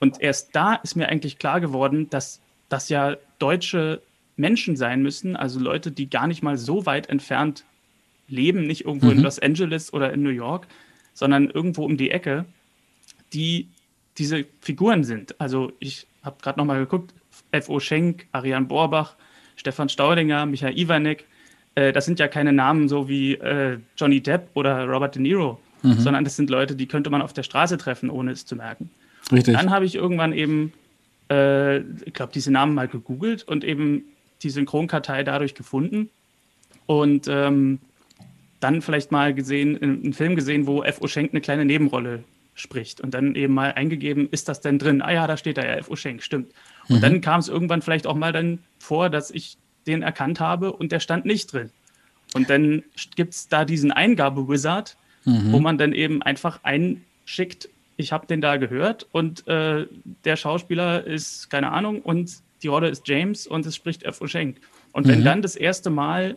[0.00, 4.00] Und erst da ist mir eigentlich klar geworden, dass das ja deutsche
[4.36, 7.64] Menschen sein müssen, also Leute, die gar nicht mal so weit entfernt
[8.28, 9.12] leben, nicht irgendwo mhm.
[9.12, 10.66] in Los Angeles oder in New York,
[11.12, 12.46] sondern irgendwo um die Ecke,
[13.34, 13.68] die
[14.22, 15.40] diese Figuren sind.
[15.40, 17.12] Also ich habe gerade nochmal geguckt,
[17.50, 17.80] F.O.
[17.80, 19.16] Schenk, Ariane Borbach,
[19.56, 21.24] Stefan Staudinger, Michael Iwanek,
[21.74, 25.58] äh, das sind ja keine Namen so wie äh, Johnny Depp oder Robert De Niro,
[25.82, 25.98] mhm.
[25.98, 28.90] sondern das sind Leute, die könnte man auf der Straße treffen, ohne es zu merken.
[29.32, 29.56] Richtig.
[29.56, 30.72] Dann habe ich irgendwann eben,
[31.28, 34.04] äh, ich glaube, diese Namen mal gegoogelt und eben
[34.44, 36.10] die Synchronkartei dadurch gefunden
[36.86, 37.80] und ähm,
[38.60, 41.08] dann vielleicht mal gesehen, einen Film gesehen, wo F.O.
[41.08, 42.22] Schenk eine kleine Nebenrolle
[42.54, 45.02] spricht und dann eben mal eingegeben, ist das denn drin?
[45.02, 45.96] Ah ja, da steht da ja F.O.
[45.96, 46.52] Schenk, stimmt.
[46.88, 47.00] Und mhm.
[47.00, 50.92] dann kam es irgendwann vielleicht auch mal dann vor, dass ich den erkannt habe und
[50.92, 51.70] der stand nicht drin.
[52.34, 52.82] Und dann
[53.16, 55.52] gibt es da diesen Eingabe-Wizard, mhm.
[55.52, 59.86] wo man dann eben einfach einschickt, ich habe den da gehört und äh,
[60.24, 64.26] der Schauspieler ist, keine Ahnung, und die Rolle ist James und es spricht F.O.
[64.26, 64.58] Schenk.
[64.92, 65.24] Und wenn mhm.
[65.24, 66.36] dann das erste Mal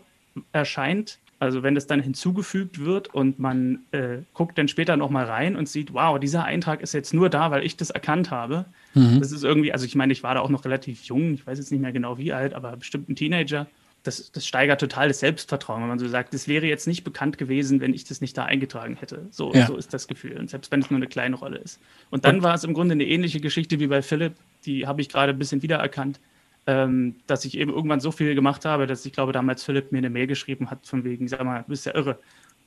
[0.52, 5.56] erscheint, also wenn es dann hinzugefügt wird und man äh, guckt dann später nochmal rein
[5.56, 8.66] und sieht, wow, dieser Eintrag ist jetzt nur da, weil ich das erkannt habe.
[8.94, 9.20] Mhm.
[9.20, 11.58] Das ist irgendwie, also ich meine, ich war da auch noch relativ jung, ich weiß
[11.58, 13.68] jetzt nicht mehr genau wie alt, aber bestimmt ein Teenager.
[14.04, 17.40] Das, das steigert total das Selbstvertrauen, wenn man so sagt, das wäre jetzt nicht bekannt
[17.40, 19.26] gewesen, wenn ich das nicht da eingetragen hätte.
[19.32, 19.66] So, ja.
[19.66, 20.38] so ist das Gefühl.
[20.38, 21.80] Und selbst wenn es nur eine kleine Rolle ist.
[22.12, 24.34] Und dann und war es im Grunde eine ähnliche Geschichte wie bei Philipp,
[24.66, 26.20] die habe ich gerade ein bisschen wiedererkannt
[26.68, 30.00] ähm, dass ich eben irgendwann so viel gemacht habe, dass ich glaube, damals Philipp mir
[30.00, 32.20] eine Mail geschrieben hat, von wegen, sag mal, du bist ja irre.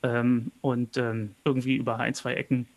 [0.03, 2.67] Ähm, und ähm, irgendwie über ein, zwei Ecken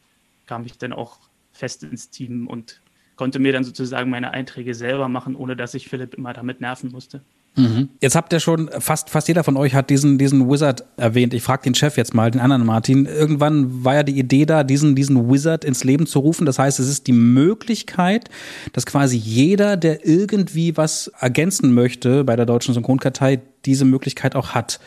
[0.47, 1.19] kam ich dann auch
[1.53, 2.81] fest ins Team und
[3.17, 6.91] konnte mir dann sozusagen meine Einträge selber machen, ohne dass ich Philipp immer damit nerven
[6.91, 7.23] musste.
[7.55, 7.91] Mhm.
[8.01, 11.35] Jetzt habt ihr schon, fast, fast jeder von euch hat diesen, diesen Wizard erwähnt.
[11.35, 13.05] Ich frage den Chef jetzt mal, den anderen Martin.
[13.05, 16.47] Irgendwann war ja die Idee da, diesen, diesen Wizard ins Leben zu rufen.
[16.47, 18.31] Das heißt, es ist die Möglichkeit,
[18.73, 24.51] dass quasi jeder, der irgendwie was ergänzen möchte bei der deutschen Synchronkartei, diese Möglichkeit auch
[24.51, 24.81] hat.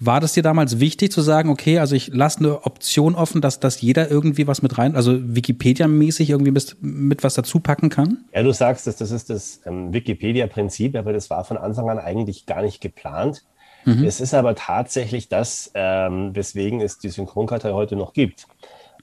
[0.00, 3.58] War das dir damals wichtig zu sagen, okay, also ich lasse eine Option offen, dass,
[3.58, 8.24] dass jeder irgendwie was mit rein, also Wikipedia-mäßig irgendwie mit, mit was dazu packen kann?
[8.32, 11.98] Ja, du sagst, dass das ist das ähm, Wikipedia-Prinzip, aber das war von Anfang an
[11.98, 13.42] eigentlich gar nicht geplant.
[13.84, 14.04] Mhm.
[14.04, 18.46] Es ist aber tatsächlich das, ähm, weswegen es die Synchronkartei heute noch gibt.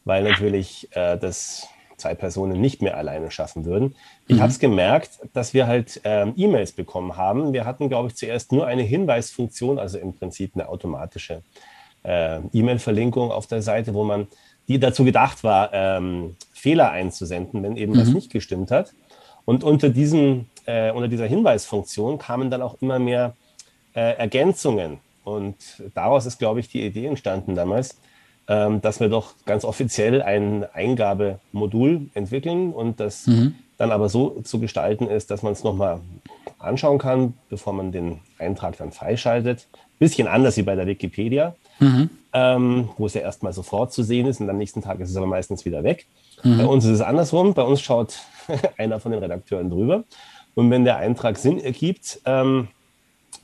[0.06, 1.68] Weil natürlich äh, das
[2.06, 3.96] zwei Personen nicht mehr alleine schaffen würden.
[4.28, 4.42] Ich mhm.
[4.42, 7.52] habe es gemerkt, dass wir halt ähm, E-Mails bekommen haben.
[7.52, 11.42] Wir hatten, glaube ich, zuerst nur eine Hinweisfunktion, also im Prinzip eine automatische
[12.04, 14.28] äh, E-Mail-Verlinkung auf der Seite, wo man,
[14.68, 18.02] die dazu gedacht war, ähm, Fehler einzusenden, wenn eben mhm.
[18.02, 18.94] was nicht gestimmt hat.
[19.46, 23.36] Und unter, diesem, äh, unter dieser Hinweisfunktion kamen dann auch immer mehr
[23.96, 25.00] äh, Ergänzungen.
[25.24, 25.56] Und
[25.96, 27.98] daraus ist, glaube ich, die Idee entstanden damals,
[28.48, 33.56] dass wir doch ganz offiziell ein Eingabemodul entwickeln und das mhm.
[33.78, 36.02] dann aber so zu gestalten ist, dass man es nochmal
[36.60, 39.68] anschauen kann, bevor man den Eintrag dann freischaltet.
[39.98, 42.10] Bisschen anders wie bei der Wikipedia, mhm.
[42.34, 45.16] ähm, wo es ja erstmal sofort zu sehen ist und am nächsten Tag ist es
[45.16, 46.06] aber meistens wieder weg.
[46.44, 46.58] Mhm.
[46.58, 47.54] Bei uns ist es andersrum.
[47.54, 48.20] Bei uns schaut
[48.78, 50.04] einer von den Redakteuren drüber.
[50.54, 52.70] Und wenn der Eintrag Sinn ergibt ähm,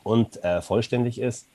[0.04, 1.48] und äh, vollständig ist,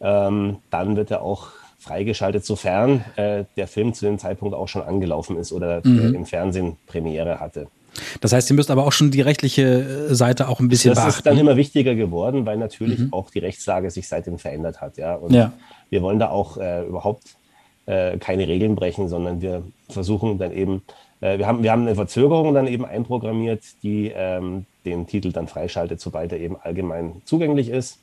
[0.00, 1.48] ähm, dann wird er auch
[1.82, 5.98] freigeschaltet, sofern äh, der Film zu dem Zeitpunkt auch schon angelaufen ist oder mhm.
[5.98, 7.66] äh, im Fernsehen Premiere hatte.
[8.20, 10.98] Das heißt, ihr müsst aber auch schon die rechtliche äh, Seite auch ein bisschen das
[10.98, 11.08] beachten.
[11.10, 13.12] Das ist dann immer wichtiger geworden, weil natürlich mhm.
[13.12, 14.96] auch die Rechtslage sich seitdem verändert hat.
[14.96, 15.16] Ja?
[15.16, 15.52] Und ja.
[15.90, 17.36] wir wollen da auch äh, überhaupt
[17.86, 20.82] äh, keine Regeln brechen, sondern wir versuchen dann eben,
[21.20, 25.48] äh, wir, haben, wir haben eine Verzögerung dann eben einprogrammiert, die ähm, den Titel dann
[25.48, 27.98] freischaltet, sobald er eben allgemein zugänglich ist.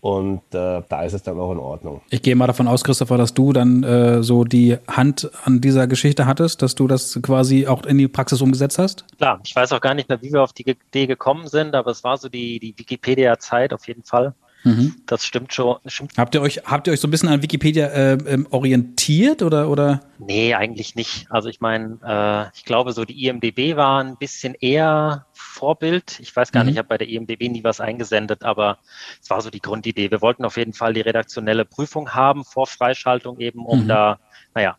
[0.00, 2.02] Und äh, da ist es dann auch in Ordnung.
[2.10, 5.88] Ich gehe mal davon aus, Christopher, dass du dann äh, so die Hand an dieser
[5.88, 9.04] Geschichte hattest, dass du das quasi auch in die Praxis umgesetzt hast?
[9.16, 11.90] Klar, ich weiß auch gar nicht mehr, wie wir auf die Idee gekommen sind, aber
[11.90, 14.34] es war so die, die Wikipedia-Zeit auf jeden Fall.
[14.68, 14.94] Mhm.
[15.06, 15.76] Das stimmt schon.
[15.86, 16.12] Stimmt.
[16.16, 19.70] Habt ihr euch, habt ihr euch so ein bisschen an Wikipedia äh, ähm, orientiert oder,
[19.70, 20.00] oder?
[20.18, 21.26] Nee, eigentlich nicht.
[21.30, 26.20] Also ich meine, äh, ich glaube, so die IMDB war ein bisschen eher Vorbild.
[26.20, 26.66] Ich weiß gar mhm.
[26.66, 28.78] nicht, ich habe bei der IMDB nie was eingesendet, aber
[29.22, 30.10] es war so die Grundidee.
[30.10, 33.88] Wir wollten auf jeden Fall die redaktionelle Prüfung haben vor Freischaltung eben, um mhm.
[33.88, 34.18] da,
[34.54, 34.76] naja,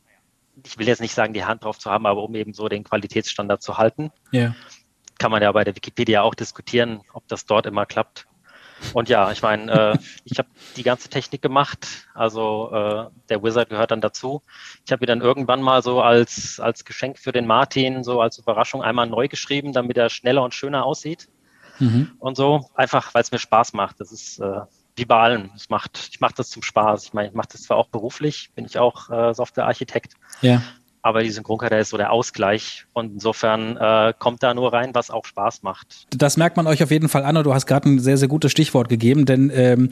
[0.65, 2.83] ich will jetzt nicht sagen, die Hand drauf zu haben, aber um eben so den
[2.83, 4.11] Qualitätsstandard zu halten.
[4.31, 4.55] Ja.
[5.17, 8.27] Kann man ja bei der Wikipedia auch diskutieren, ob das dort immer klappt.
[8.93, 12.07] Und ja, ich meine, äh, ich habe die ganze Technik gemacht.
[12.13, 14.41] Also äh, der Wizard gehört dann dazu.
[14.85, 18.37] Ich habe ihn dann irgendwann mal so als, als Geschenk für den Martin, so als
[18.37, 21.27] Überraschung einmal neu geschrieben, damit er schneller und schöner aussieht.
[21.79, 22.11] Mhm.
[22.19, 23.99] Und so, einfach weil es mir Spaß macht.
[23.99, 24.61] Das ist äh,
[24.95, 25.51] wie bei allem.
[25.55, 27.05] Es macht, ich mache das zum Spaß.
[27.05, 30.13] Ich meine, ich mache das zwar auch beruflich, bin ich auch äh, Softwarearchitekt.
[30.41, 30.61] Ja
[31.01, 32.85] aber die Synchronkartei ist so der Ausgleich.
[32.93, 36.07] Und insofern äh, kommt da nur rein, was auch Spaß macht.
[36.15, 37.37] Das merkt man euch auf jeden Fall an.
[37.37, 39.89] Und du hast gerade ein sehr, sehr gutes Stichwort gegeben, denn ähm,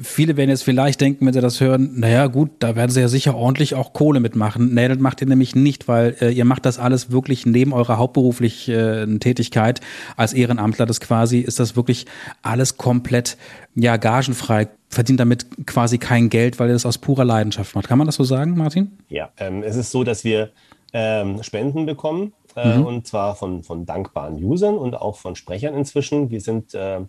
[0.00, 3.08] viele werden jetzt vielleicht denken, wenn sie das hören, naja gut, da werden sie ja
[3.08, 4.74] sicher ordentlich auch Kohle mitmachen.
[4.74, 7.98] Nee, das macht ihr nämlich nicht, weil äh, ihr macht das alles wirklich neben eurer
[7.98, 9.80] hauptberuflichen äh, Tätigkeit.
[10.16, 12.06] Als Ehrenamtler, das quasi ist das wirklich
[12.42, 13.36] alles komplett
[13.74, 17.88] ja gagenfrei verdient damit quasi kein Geld, weil er das aus purer Leidenschaft macht.
[17.88, 18.98] Kann man das so sagen, Martin?
[19.08, 20.50] Ja, ähm, es ist so, dass wir
[20.92, 22.86] ähm, Spenden bekommen äh, mhm.
[22.86, 26.30] und zwar von, von dankbaren Usern und auch von Sprechern inzwischen.
[26.30, 27.00] Wir sind äh,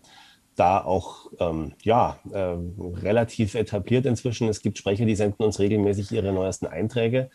[0.56, 2.56] da auch ähm, ja, äh,
[3.02, 4.48] relativ etabliert inzwischen.
[4.48, 7.32] Es gibt Sprecher, die senden uns regelmäßig ihre neuesten Einträge,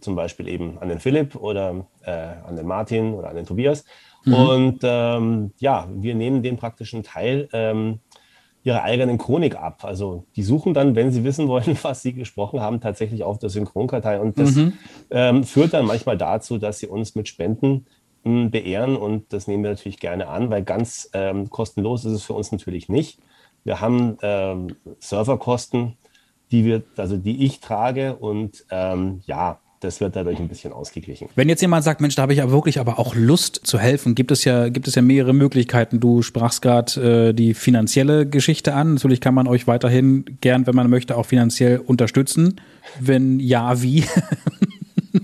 [0.00, 3.84] zum Beispiel eben an den Philipp oder äh, an den Martin oder an den Tobias.
[4.24, 4.34] Mhm.
[4.34, 8.00] Und ähm, ja, wir nehmen den praktischen Teil ähm,
[8.66, 9.84] ihrer eigenen Chronik ab.
[9.84, 13.48] Also die suchen dann, wenn sie wissen wollen, was sie gesprochen haben, tatsächlich auf der
[13.48, 14.20] Synchronkartei.
[14.20, 14.72] Und das mhm.
[15.10, 17.86] ähm, führt dann manchmal dazu, dass sie uns mit Spenden
[18.24, 18.96] mh, hm, beehren.
[18.96, 22.50] Und das nehmen wir natürlich gerne an, weil ganz ähm, kostenlos ist es für uns
[22.50, 23.20] natürlich nicht.
[23.62, 25.96] Wir haben ähm, Serverkosten,
[26.50, 28.16] die wir, also die ich trage.
[28.16, 31.28] Und ähm, ja, das wird dadurch ein bisschen ausgeglichen.
[31.34, 34.14] Wenn jetzt jemand sagt, Mensch, da habe ich aber wirklich aber auch Lust zu helfen,
[34.14, 36.00] gibt es ja, gibt es ja mehrere Möglichkeiten.
[36.00, 38.94] Du sprachst gerade äh, die finanzielle Geschichte an.
[38.94, 42.60] Natürlich kann man euch weiterhin gern, wenn man möchte, auch finanziell unterstützen.
[43.00, 44.04] Wenn ja, wie?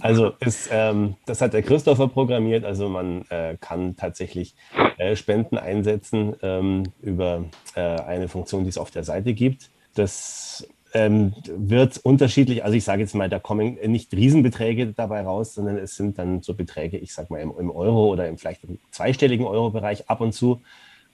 [0.01, 2.65] Also ist, ähm, das hat der Christopher programmiert.
[2.65, 4.55] Also man äh, kann tatsächlich
[4.99, 9.71] äh, Spenden einsetzen ähm, über äh, eine Funktion, die es auf der Seite gibt.
[9.95, 15.55] Das ähm, wird unterschiedlich, also ich sage jetzt mal, da kommen nicht Riesenbeträge dabei raus,
[15.55, 18.65] sondern es sind dann so Beträge, ich sage mal im, im, Euro oder im vielleicht
[18.65, 20.61] im zweistelligen Euro-Bereich ab und zu.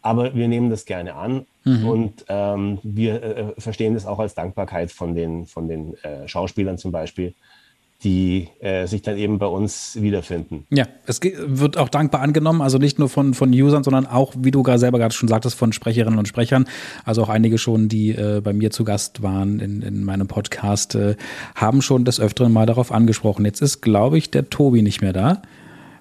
[0.01, 1.89] Aber wir nehmen das gerne an mhm.
[1.89, 6.79] und ähm, wir äh, verstehen das auch als Dankbarkeit von den, von den äh, Schauspielern
[6.79, 7.35] zum Beispiel,
[8.05, 10.67] die äh, sich dann eben bei uns wiederfinden.
[10.71, 14.53] Ja, es wird auch dankbar angenommen, also nicht nur von, von Usern, sondern auch, wie
[14.53, 16.67] du gerade selber gerade schon sagtest, von Sprecherinnen und Sprechern.
[17.05, 20.95] Also auch einige schon, die äh, bei mir zu Gast waren in, in meinem Podcast,
[20.95, 21.17] äh,
[21.57, 23.45] haben schon des Öfteren mal darauf angesprochen.
[23.45, 25.43] Jetzt ist, glaube ich, der Tobi nicht mehr da.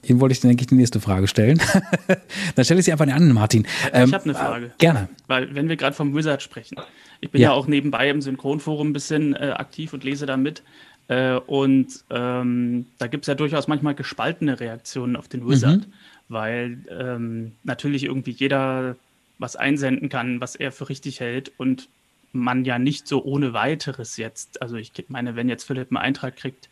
[0.03, 1.59] Ihm wollte ich, denke ich, die nächste Frage stellen.
[2.55, 3.65] Dann stelle ich sie einfach an, Martin.
[3.91, 4.71] Ähm, ich habe eine Frage.
[4.77, 5.09] Gerne.
[5.25, 6.77] Weil, wenn wir gerade vom Wizard sprechen,
[7.21, 7.49] ich bin ja.
[7.49, 10.61] ja, auch nebenbei im Synchronforum ein bisschen äh, aktiv und lese da mit.
[11.07, 15.93] Äh, und ähm, da gibt es ja durchaus manchmal gespaltene Reaktionen auf den Wizard, mhm.
[16.27, 18.95] weil ähm, natürlich irgendwie jeder
[19.39, 21.87] was einsenden kann, was er für richtig hält und
[22.33, 26.35] man ja nicht so ohne weiteres jetzt, also ich meine, wenn jetzt Philipp einen Eintrag
[26.35, 26.69] kriegt,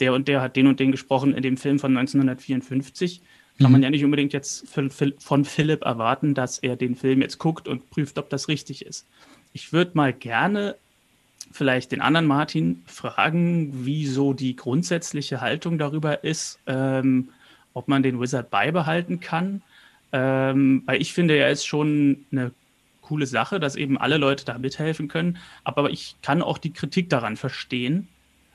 [0.00, 3.20] der und der hat den und den gesprochen in dem Film von 1954,
[3.58, 3.72] kann mhm.
[3.72, 7.90] man ja nicht unbedingt jetzt von Philipp erwarten, dass er den Film jetzt guckt und
[7.90, 9.06] prüft, ob das richtig ist.
[9.52, 10.76] Ich würde mal gerne
[11.54, 17.28] vielleicht den anderen Martin fragen, wie so die grundsätzliche Haltung darüber ist, ähm,
[17.74, 19.62] ob man den Wizard beibehalten kann.
[20.12, 22.50] Ähm, weil ich finde, er ist schon eine
[23.02, 25.38] coole Sache, dass eben alle Leute da mithelfen können.
[25.62, 28.08] Aber ich kann auch die Kritik daran verstehen.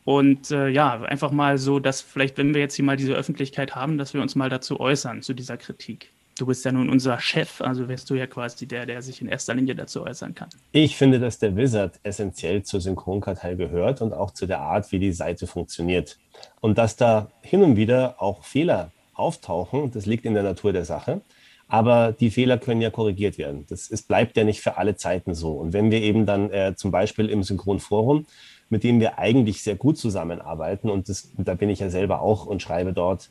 [0.03, 3.75] Und äh, ja, einfach mal so, dass vielleicht, wenn wir jetzt hier mal diese Öffentlichkeit
[3.75, 6.11] haben, dass wir uns mal dazu äußern, zu dieser Kritik.
[6.39, 9.27] Du bist ja nun unser Chef, also wärst du ja quasi der, der sich in
[9.27, 10.47] erster Linie dazu äußern kann.
[10.71, 14.99] Ich finde, dass der Wizard essentiell zur Synchronkartei gehört und auch zu der Art, wie
[14.99, 16.17] die Seite funktioniert.
[16.61, 20.85] Und dass da hin und wieder auch Fehler auftauchen, das liegt in der Natur der
[20.85, 21.19] Sache.
[21.67, 23.65] Aber die Fehler können ja korrigiert werden.
[23.67, 25.51] Das ist, bleibt ja nicht für alle Zeiten so.
[25.51, 28.25] Und wenn wir eben dann äh, zum Beispiel im Synchronforum,
[28.69, 32.45] mit dem wir eigentlich sehr gut zusammenarbeiten, und das, da bin ich ja selber auch
[32.45, 33.29] und schreibe dort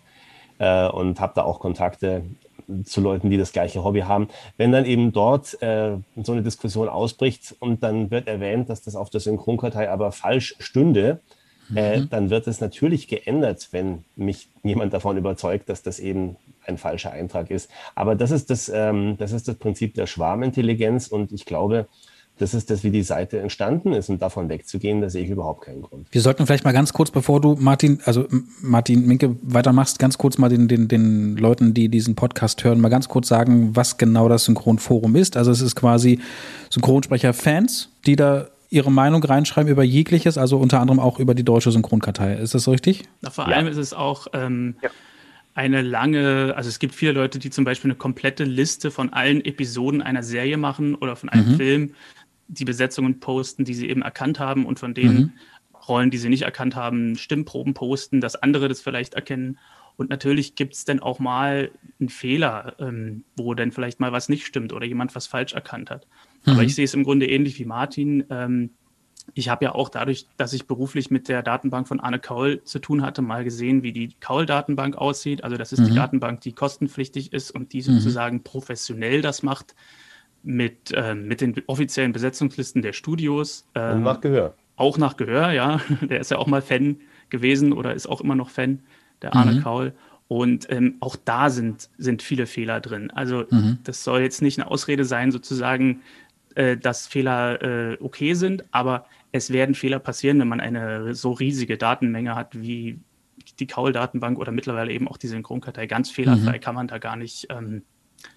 [0.59, 2.23] äh, und habe da auch Kontakte
[2.85, 4.29] zu Leuten, die das gleiche Hobby haben.
[4.57, 8.97] Wenn dann eben dort äh, so eine Diskussion ausbricht und dann wird erwähnt, dass das
[8.97, 11.21] auf der Synchronkartei aber falsch stünde,
[11.75, 12.11] äh, mhm.
[12.11, 17.13] dann wird es natürlich geändert, wenn mich jemand davon überzeugt, dass das eben ein falscher
[17.13, 17.71] Eintrag ist.
[17.95, 21.87] Aber das ist das, ähm, das ist das Prinzip der Schwarmintelligenz und ich glaube,
[22.39, 25.65] das ist das, wie die Seite entstanden ist und davon wegzugehen, da sehe ich überhaupt
[25.65, 26.07] keinen Grund.
[26.11, 28.27] Wir sollten vielleicht mal ganz kurz, bevor du Martin, also
[28.61, 32.89] Martin Minke weitermachst, ganz kurz mal den, den, den Leuten, die diesen Podcast hören, mal
[32.89, 35.37] ganz kurz sagen, was genau das Synchronforum ist.
[35.37, 36.21] Also es ist quasi
[36.71, 41.71] Synchronsprecher-Fans, die da ihre Meinung reinschreiben über jegliches, also unter anderem auch über die deutsche
[41.71, 42.35] Synchronkartei.
[42.35, 43.05] Ist das so richtig?
[43.23, 44.91] Na, vor allem ist es auch ähm, ja.
[45.55, 49.43] eine lange, also es gibt viele Leute, die zum Beispiel eine komplette Liste von allen
[49.45, 51.57] Episoden einer Serie machen oder von einem mhm.
[51.57, 51.95] Film,
[52.49, 55.33] die Besetzungen posten, die sie eben erkannt haben und von denen mhm.
[55.87, 59.59] Rollen, die sie nicht erkannt haben, Stimmproben posten, dass andere das vielleicht erkennen.
[59.97, 64.29] Und natürlich gibt es dann auch mal einen Fehler, ähm, wo dann vielleicht mal was
[64.29, 66.07] nicht stimmt oder jemand was falsch erkannt hat.
[66.45, 66.53] Mhm.
[66.53, 68.25] Aber ich sehe es im Grunde ähnlich wie Martin.
[68.31, 68.71] Ähm,
[69.35, 72.79] ich habe ja auch dadurch, dass ich beruflich mit der Datenbank von Arne Kaul zu
[72.79, 75.45] tun hatte, mal gesehen, wie die Kaul-Datenbank aussieht.
[75.45, 75.87] Also das ist mhm.
[75.87, 77.83] die Datenbank, die kostenpflichtig ist und die mhm.
[77.83, 79.75] sozusagen professionell das macht
[80.43, 83.67] mit, äh, mit den offiziellen Besetzungslisten der Studios.
[83.75, 84.55] Ähm, und nach Gehör.
[84.77, 85.81] Auch nach Gehör, ja.
[86.03, 86.97] Der ist ja auch mal Fan
[87.31, 88.81] gewesen oder ist auch immer noch Fan,
[89.23, 89.63] der Arne mhm.
[89.63, 89.93] Kaul.
[90.29, 93.11] Und ähm, auch da sind, sind viele Fehler drin.
[93.11, 93.79] Also mhm.
[93.85, 96.03] das soll jetzt nicht eine Ausrede sein, sozusagen,
[96.55, 101.33] äh, dass Fehler äh, okay sind, aber es werden Fehler passieren, wenn man eine so
[101.33, 102.99] riesige Datenmenge hat wie
[103.59, 105.87] die Kaul-Datenbank oder mittlerweile eben auch die Synchronkartei.
[105.87, 106.61] Ganz fehlerfrei mhm.
[106.61, 107.83] kann man da gar nicht, ähm,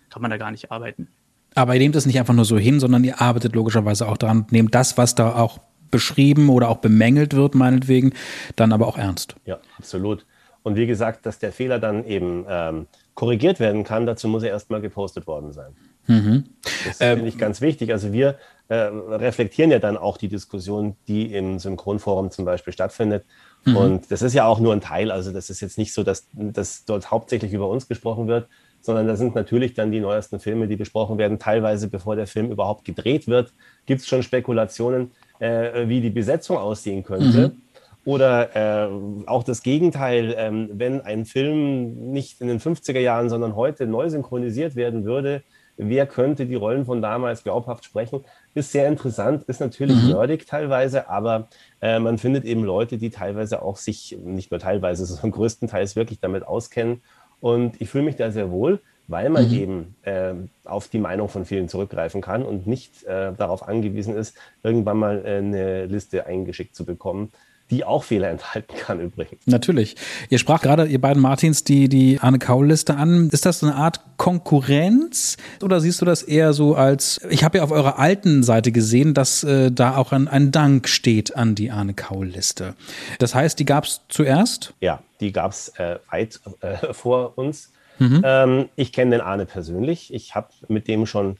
[0.10, 1.08] kann man da gar nicht arbeiten.
[1.56, 4.46] Aber ihr nehmt es nicht einfach nur so hin, sondern ihr arbeitet logischerweise auch dran,
[4.52, 5.60] nehmt das, was da auch
[5.90, 8.14] beschrieben oder auch bemängelt wird, meinetwegen,
[8.56, 9.36] dann aber auch ernst.
[9.46, 10.26] Ja, absolut.
[10.64, 14.50] Und wie gesagt, dass der Fehler dann eben ähm, korrigiert werden kann, dazu muss er
[14.50, 15.76] erstmal gepostet worden sein.
[16.08, 16.46] Mhm.
[16.86, 17.92] Das ähm, finde ich ganz wichtig.
[17.92, 18.38] Also wir
[18.68, 23.26] äh, reflektieren ja dann auch die Diskussion, die im Synchronforum zum Beispiel stattfindet.
[23.66, 23.76] Mhm.
[23.76, 25.12] Und das ist ja auch nur ein Teil.
[25.12, 28.48] Also das ist jetzt nicht so, dass, dass dort hauptsächlich über uns gesprochen wird,
[28.82, 31.40] sondern da sind natürlich dann die neuesten Filme, die besprochen werden.
[31.40, 33.54] Teilweise, bevor der Film überhaupt gedreht wird,
[33.86, 37.50] gibt es schon Spekulationen, äh, wie die Besetzung aussehen könnte.
[37.50, 37.62] Mhm.
[38.04, 38.90] Oder äh,
[39.28, 44.10] auch das Gegenteil, ähm, wenn ein Film nicht in den 50er Jahren, sondern heute neu
[44.10, 45.44] synchronisiert werden würde,
[45.78, 50.12] wer könnte die Rollen von damals glaubhaft sprechen, ist sehr interessant, ist natürlich mhm.
[50.12, 51.48] nerdig teilweise, aber
[51.82, 56.20] äh, man findet eben Leute, die teilweise auch sich, nicht nur teilweise, sondern größtenteils wirklich
[56.20, 57.02] damit auskennen.
[57.42, 59.54] Und ich fühle mich da sehr wohl, weil man mhm.
[59.54, 64.36] eben äh, auf die Meinung von vielen zurückgreifen kann und nicht äh, darauf angewiesen ist,
[64.64, 67.32] irgendwann mal äh, eine Liste eingeschickt zu bekommen,
[67.72, 69.42] die auch Fehler enthalten kann übrigens.
[69.46, 69.96] Natürlich.
[70.30, 73.30] Ihr sprach gerade, ihr beiden Martins, die, die Arne Kaul-Liste an.
[73.32, 77.58] Ist das so eine Art Konkurrenz oder siehst du das eher so als, ich habe
[77.58, 81.56] ja auf eurer alten Seite gesehen, dass äh, da auch ein, ein Dank steht an
[81.56, 82.76] die Arne Kaul-Liste.
[83.20, 84.74] Das heißt, die gab es zuerst?
[84.80, 87.72] Ja, die gab es äh, weit äh, vor uns.
[88.00, 88.22] Mhm.
[88.26, 90.14] Ähm, ich kenne den Arne persönlich.
[90.14, 91.38] Ich habe mit dem schon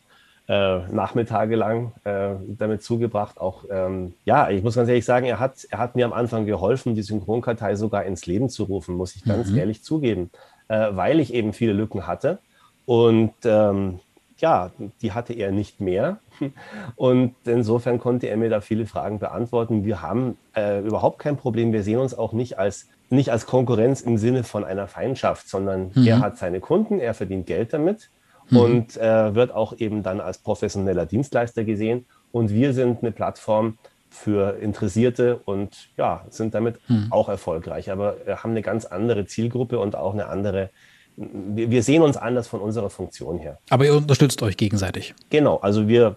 [0.48, 3.40] äh, Nachmittage lang äh, damit zugebracht.
[3.40, 6.46] Auch, ähm, ja, ich muss ganz ehrlich sagen, er hat, er hat mir am Anfang
[6.46, 9.58] geholfen, die Synchronkartei sogar ins Leben zu rufen, muss ich ganz mhm.
[9.58, 10.30] ehrlich zugeben,
[10.68, 12.40] äh, weil ich eben viele Lücken hatte.
[12.86, 14.00] Und ähm,
[14.38, 16.20] ja, die hatte er nicht mehr.
[16.96, 19.86] Und insofern konnte er mir da viele Fragen beantworten.
[19.86, 21.72] Wir haben äh, überhaupt kein Problem.
[21.72, 25.92] Wir sehen uns auch nicht als, nicht als Konkurrenz im Sinne von einer Feindschaft, sondern
[25.94, 26.08] mhm.
[26.08, 28.10] er hat seine Kunden, er verdient Geld damit
[28.50, 28.58] mhm.
[28.58, 32.06] und äh, wird auch eben dann als professioneller Dienstleister gesehen.
[32.32, 33.78] Und wir sind eine Plattform
[34.10, 37.08] für Interessierte und ja, sind damit mhm.
[37.12, 40.70] auch erfolgreich, aber haben eine ganz andere Zielgruppe und auch eine andere
[41.18, 43.60] wir sehen uns anders von unserer Funktion her.
[43.70, 45.14] Aber ihr unterstützt euch gegenseitig.
[45.30, 46.16] Genau, also wir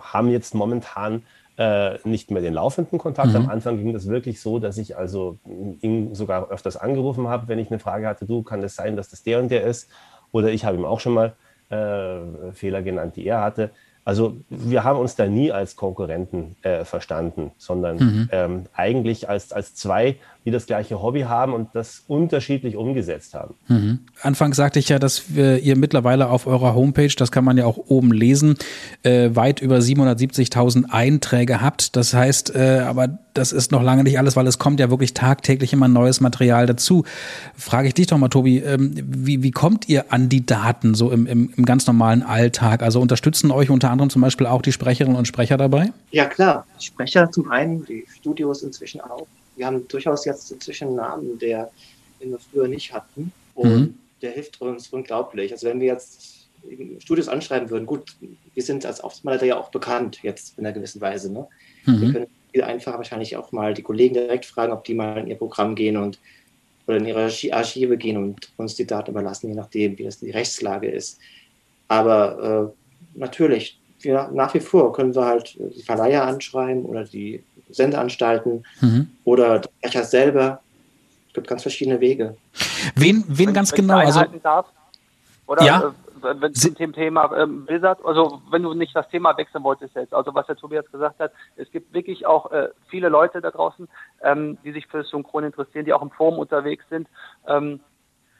[0.00, 1.22] haben jetzt momentan
[1.56, 3.28] äh, nicht mehr den laufenden Kontakt.
[3.28, 3.36] Mhm.
[3.36, 5.38] Am Anfang ging das wirklich so, dass ich also
[5.80, 8.96] ihn sogar öfters angerufen habe, wenn ich eine Frage hatte, du, kann es das sein,
[8.96, 9.88] dass das der und der ist?
[10.32, 11.34] Oder ich habe ihm auch schon mal
[11.70, 13.70] äh, Fehler genannt, die er hatte.
[14.04, 18.28] Also wir haben uns da nie als Konkurrenten äh, verstanden, sondern mhm.
[18.32, 23.54] ähm, eigentlich als, als zwei, die das gleiche Hobby haben und das unterschiedlich umgesetzt haben.
[23.68, 24.00] Mhm.
[24.20, 27.64] Anfangs sagte ich ja, dass wir, ihr mittlerweile auf eurer Homepage, das kann man ja
[27.64, 28.56] auch oben lesen,
[29.02, 31.96] äh, weit über 770.000 Einträge habt.
[31.96, 35.14] Das heißt, äh, aber das ist noch lange nicht alles, weil es kommt ja wirklich
[35.14, 37.04] tagtäglich immer neues Material dazu.
[37.56, 41.10] Frage ich dich doch mal, Tobi, ähm, wie, wie kommt ihr an die Daten so
[41.10, 42.82] im, im, im ganz normalen Alltag?
[42.82, 45.92] Also unterstützen euch unter anderem zum Beispiel auch die Sprecherinnen und Sprecher dabei?
[46.10, 46.66] Ja, klar.
[46.78, 49.26] Sprecher zum einen, die Studios inzwischen auch.
[49.56, 51.70] Wir haben durchaus jetzt inzwischen einen Namen, der
[52.24, 53.32] den wir früher nicht hatten.
[53.54, 53.94] Und mhm.
[54.22, 55.52] der hilft uns unglaublich.
[55.52, 56.48] Also wenn wir jetzt
[56.98, 58.16] Studios anschreiben würden, gut,
[58.54, 61.32] wir sind als Aufsichtsleiter ja auch bekannt jetzt in einer gewissen Weise.
[61.32, 61.46] Ne?
[61.84, 62.00] Mhm.
[62.00, 65.26] Wir können viel einfacher wahrscheinlich auch mal die Kollegen direkt fragen, ob die mal in
[65.26, 66.18] ihr Programm gehen und
[66.86, 70.30] oder in ihre Archive gehen und uns die Daten überlassen, je nachdem, wie das die
[70.30, 71.18] Rechtslage ist.
[71.88, 72.74] Aber
[73.16, 77.42] äh, natürlich, wir, nach wie vor können wir halt die Verleiher anschreiben oder die
[77.74, 79.10] Sendeanstalten mhm.
[79.24, 80.60] oder Sprecher selber.
[81.28, 82.36] Es gibt ganz verschiedene Wege.
[82.94, 83.96] Wen, wen ganz genau?
[83.98, 84.66] Also, darf,
[85.46, 85.88] oder ja?
[85.88, 85.90] Äh,
[86.40, 90.34] wenn zum Thema ähm, Blizzard, also wenn du nicht das Thema wechseln wolltest jetzt, also
[90.34, 93.88] was der Tobias gesagt hat, es gibt wirklich auch äh, viele Leute da draußen,
[94.22, 97.08] ähm, die sich für das Synchron interessieren, die auch im Forum unterwegs sind.
[97.46, 97.80] Ähm,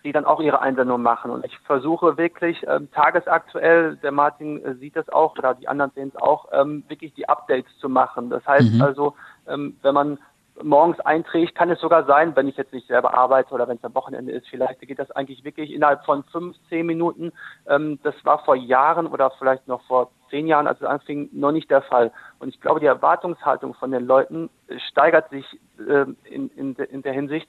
[0.05, 1.31] die dann auch ihre Einsendung machen.
[1.31, 5.91] Und ich versuche wirklich ähm, tagesaktuell, der Martin äh, sieht das auch, oder die anderen
[5.95, 8.31] sehen es auch, ähm, wirklich die Updates zu machen.
[8.31, 8.83] Das heißt mhm.
[8.83, 9.15] also,
[9.49, 10.19] ähm, wenn man
[10.63, 13.85] morgens einträgt, kann es sogar sein, wenn ich jetzt nicht selber arbeite oder wenn es
[13.85, 17.33] am Wochenende ist, vielleicht geht das eigentlich wirklich innerhalb von fünf, zehn Minuten.
[17.67, 21.53] Ähm, das war vor Jahren oder vielleicht noch vor zehn Jahren, als es anfing, noch
[21.53, 22.13] nicht der Fall.
[22.39, 24.51] Und ich glaube, die Erwartungshaltung von den Leuten
[24.91, 25.47] steigert sich
[25.79, 27.49] äh, in, in, in der Hinsicht,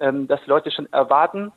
[0.00, 1.52] ähm, dass Leute schon erwarten,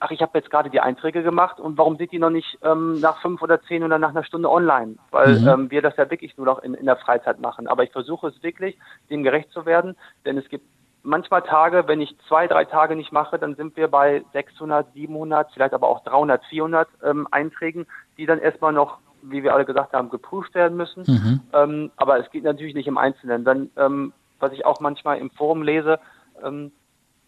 [0.00, 3.00] ach, ich habe jetzt gerade die Einträge gemacht und warum sind die noch nicht ähm,
[3.00, 4.96] nach fünf oder zehn oder nach einer Stunde online?
[5.10, 5.48] Weil mhm.
[5.48, 7.66] ähm, wir das ja wirklich nur noch in, in der Freizeit machen.
[7.66, 8.78] Aber ich versuche es wirklich,
[9.10, 10.64] dem gerecht zu werden, denn es gibt
[11.02, 15.50] manchmal Tage, wenn ich zwei, drei Tage nicht mache, dann sind wir bei 600, 700,
[15.52, 19.92] vielleicht aber auch 300, 400 ähm, Einträgen, die dann erstmal noch, wie wir alle gesagt
[19.92, 21.04] haben, geprüft werden müssen.
[21.06, 21.40] Mhm.
[21.52, 23.44] Ähm, aber es geht natürlich nicht im Einzelnen.
[23.44, 25.98] Dann, ähm, was ich auch manchmal im Forum lese,
[26.42, 26.72] ähm,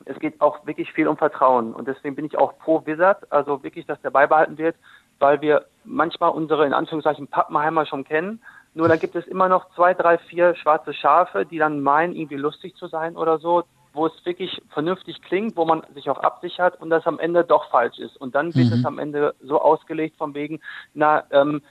[0.04, 1.72] es geht auch wirklich viel um Vertrauen.
[1.72, 4.76] Und deswegen bin ich auch pro Wizard, also wirklich, dass der beibehalten wird,
[5.18, 8.42] weil wir manchmal unsere, in Anführungszeichen, Pappenheimer schon kennen.
[8.74, 12.36] Nur dann gibt es immer noch zwei, drei, vier schwarze Schafe, die dann meinen, irgendwie
[12.36, 16.80] lustig zu sein oder so, wo es wirklich vernünftig klingt, wo man sich auch absichert
[16.80, 18.16] und das am Ende doch falsch ist.
[18.16, 18.72] Und dann wird mhm.
[18.72, 20.60] es am Ende so ausgelegt von wegen,
[20.94, 21.62] na, ähm,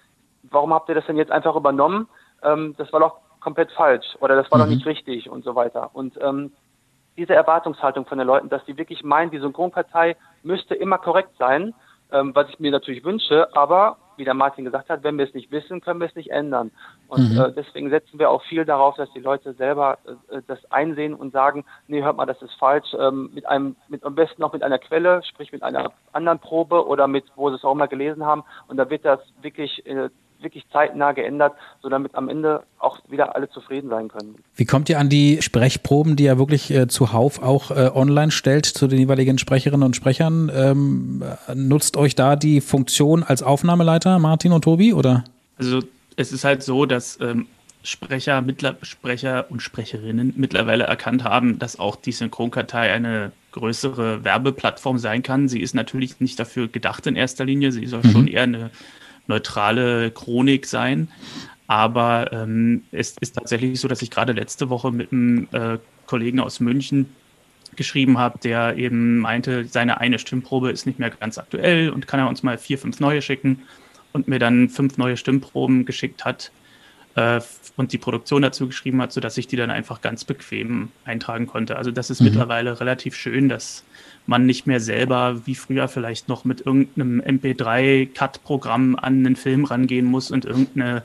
[0.43, 2.07] warum habt ihr das denn jetzt einfach übernommen?
[2.41, 4.63] Ähm, das war doch komplett falsch oder das war mhm.
[4.63, 5.89] doch nicht richtig und so weiter.
[5.93, 6.53] Und ähm,
[7.17, 11.73] diese Erwartungshaltung von den Leuten, dass die wirklich meinen, die Synchronpartei müsste immer korrekt sein,
[12.11, 15.33] ähm, was ich mir natürlich wünsche, aber wie der Martin gesagt hat, wenn wir es
[15.33, 16.71] nicht wissen, können wir es nicht ändern.
[17.07, 17.39] Und mhm.
[17.39, 19.97] äh, deswegen setzen wir auch viel darauf, dass die Leute selber
[20.29, 24.03] äh, das einsehen und sagen, nee, hört mal, das ist falsch, ähm, mit einem, mit
[24.03, 27.55] am besten noch mit einer Quelle, sprich mit einer anderen Probe oder mit, wo sie
[27.55, 28.43] es auch immer gelesen haben.
[28.67, 30.09] Und da wird das wirklich äh,
[30.43, 34.35] wirklich zeitnah geändert, so damit am Ende auch wieder alle zufrieden sein können.
[34.55, 38.65] Wie kommt ihr an die Sprechproben, die ihr wirklich äh, zuhauf auch äh, online stellt
[38.65, 40.51] zu den jeweiligen Sprecherinnen und Sprechern?
[40.53, 41.23] Ähm,
[41.53, 45.23] nutzt euch da die Funktion als Aufnahmeleiter, Martin und Tobi, oder?
[45.57, 45.79] Also
[46.15, 47.47] es ist halt so, dass ähm,
[47.83, 54.97] Sprecher, Mittler, Sprecher und Sprecherinnen mittlerweile erkannt haben, dass auch die Synchronkartei eine größere Werbeplattform
[54.97, 55.49] sein kann.
[55.49, 57.73] Sie ist natürlich nicht dafür gedacht in erster Linie.
[57.73, 58.11] Sie soll mhm.
[58.11, 58.69] schon eher eine
[59.27, 61.09] neutrale Chronik sein.
[61.67, 66.39] Aber ähm, es ist tatsächlich so, dass ich gerade letzte Woche mit einem äh, Kollegen
[66.39, 67.07] aus München
[67.75, 72.19] geschrieben habe, der eben meinte, seine eine Stimmprobe ist nicht mehr ganz aktuell und kann
[72.19, 73.63] er uns mal vier, fünf neue schicken
[74.11, 76.51] und mir dann fünf neue Stimmproben geschickt hat
[77.15, 77.41] äh,
[77.75, 81.77] und die Produktion dazu geschrieben hat, sodass ich die dann einfach ganz bequem eintragen konnte.
[81.77, 82.27] Also das ist mhm.
[82.27, 83.83] mittlerweile relativ schön, dass
[84.25, 90.05] man nicht mehr selber wie früher vielleicht noch mit irgendeinem MP3-Cut-Programm an einen Film rangehen
[90.05, 91.03] muss und irgendeine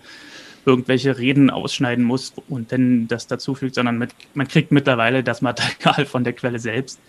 [0.64, 6.05] irgendwelche Reden ausschneiden muss und dann das dazufügt, sondern mit, man kriegt mittlerweile das Material
[6.05, 7.01] von der Quelle selbst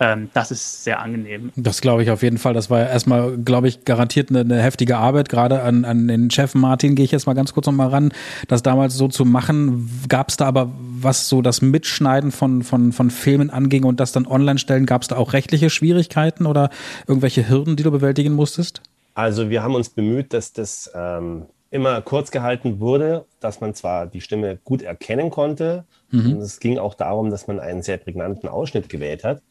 [0.00, 1.52] ähm, das ist sehr angenehm.
[1.54, 2.52] Das glaube ich auf jeden Fall.
[2.52, 5.28] Das war ja erstmal, glaube ich, garantiert eine, eine, heftige Arbeit.
[5.28, 8.12] Gerade an, an den Chef Martin gehe ich jetzt mal ganz kurz nochmal ran,
[8.48, 9.88] das damals so zu machen.
[10.08, 14.12] Gab es da aber, was so das Mitschneiden von, von, von Filmen anging und das
[14.12, 16.70] dann online stellen, gab es da auch rechtliche Schwierigkeiten oder
[17.06, 18.82] irgendwelche Hürden, die du bewältigen musstest?
[19.14, 24.06] Also wir haben uns bemüht, dass das ähm, immer kurz gehalten wurde, dass man zwar
[24.06, 25.84] die Stimme gut erkennen konnte.
[26.10, 26.38] Mhm.
[26.38, 29.42] Es ging auch darum, dass man einen sehr prägnanten Ausschnitt gewählt hat.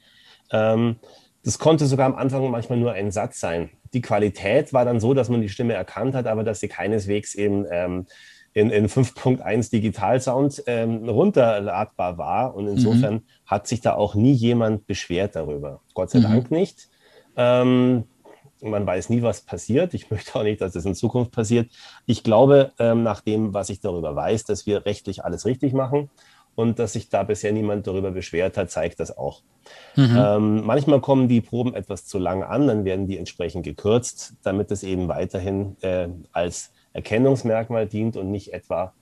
[0.51, 0.97] Ähm,
[1.43, 3.69] das konnte sogar am Anfang manchmal nur ein Satz sein.
[3.93, 7.35] Die Qualität war dann so, dass man die Stimme erkannt hat, aber dass sie keineswegs
[7.35, 8.05] eben ähm,
[8.53, 12.55] in, in 5.1 Digitalsound ähm, runterladbar war.
[12.55, 13.23] Und insofern mhm.
[13.45, 15.81] hat sich da auch nie jemand beschwert darüber.
[15.93, 16.23] Gott sei mhm.
[16.23, 16.87] Dank nicht.
[17.35, 18.05] Ähm,
[18.61, 19.93] man weiß nie, was passiert.
[19.93, 21.69] Ich möchte auch nicht, dass das in Zukunft passiert.
[22.05, 26.09] Ich glaube, ähm, nach dem, was ich darüber weiß, dass wir rechtlich alles richtig machen
[26.55, 29.41] und dass sich da bisher niemand darüber beschwert hat, zeigt das auch.
[29.95, 30.17] Mhm.
[30.17, 34.71] Ähm, manchmal kommen die Proben etwas zu lang an, dann werden die entsprechend gekürzt, damit
[34.71, 38.93] es eben weiterhin äh, als Erkennungsmerkmal dient und nicht etwa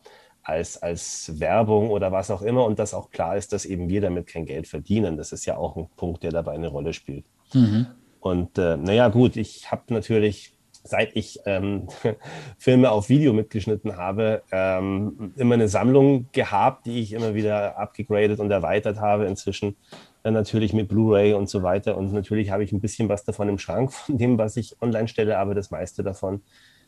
[0.43, 4.02] als, als Werbung oder was auch immer und dass auch klar ist, dass eben wir
[4.02, 5.18] damit kein Geld verdienen.
[5.18, 7.26] Das ist ja auch ein Punkt, der dabei eine Rolle spielt.
[7.54, 7.88] Mhm.
[8.20, 10.54] Und äh, naja, gut, ich habe natürlich,
[10.84, 11.88] seit ich ähm,
[12.58, 18.40] Filme auf Video mitgeschnitten habe, ähm, immer eine Sammlung gehabt, die ich immer wieder abgegradet
[18.40, 19.26] und erweitert habe.
[19.26, 19.76] Inzwischen
[20.24, 21.98] äh, natürlich mit Blu-ray und so weiter.
[21.98, 25.08] Und natürlich habe ich ein bisschen was davon im Schrank, von dem, was ich online
[25.08, 26.42] stelle, aber das meiste davon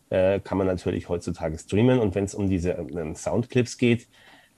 [0.09, 1.99] äh, kann man natürlich heutzutage streamen.
[1.99, 4.07] Und wenn es um diese ähm, Soundclips geht,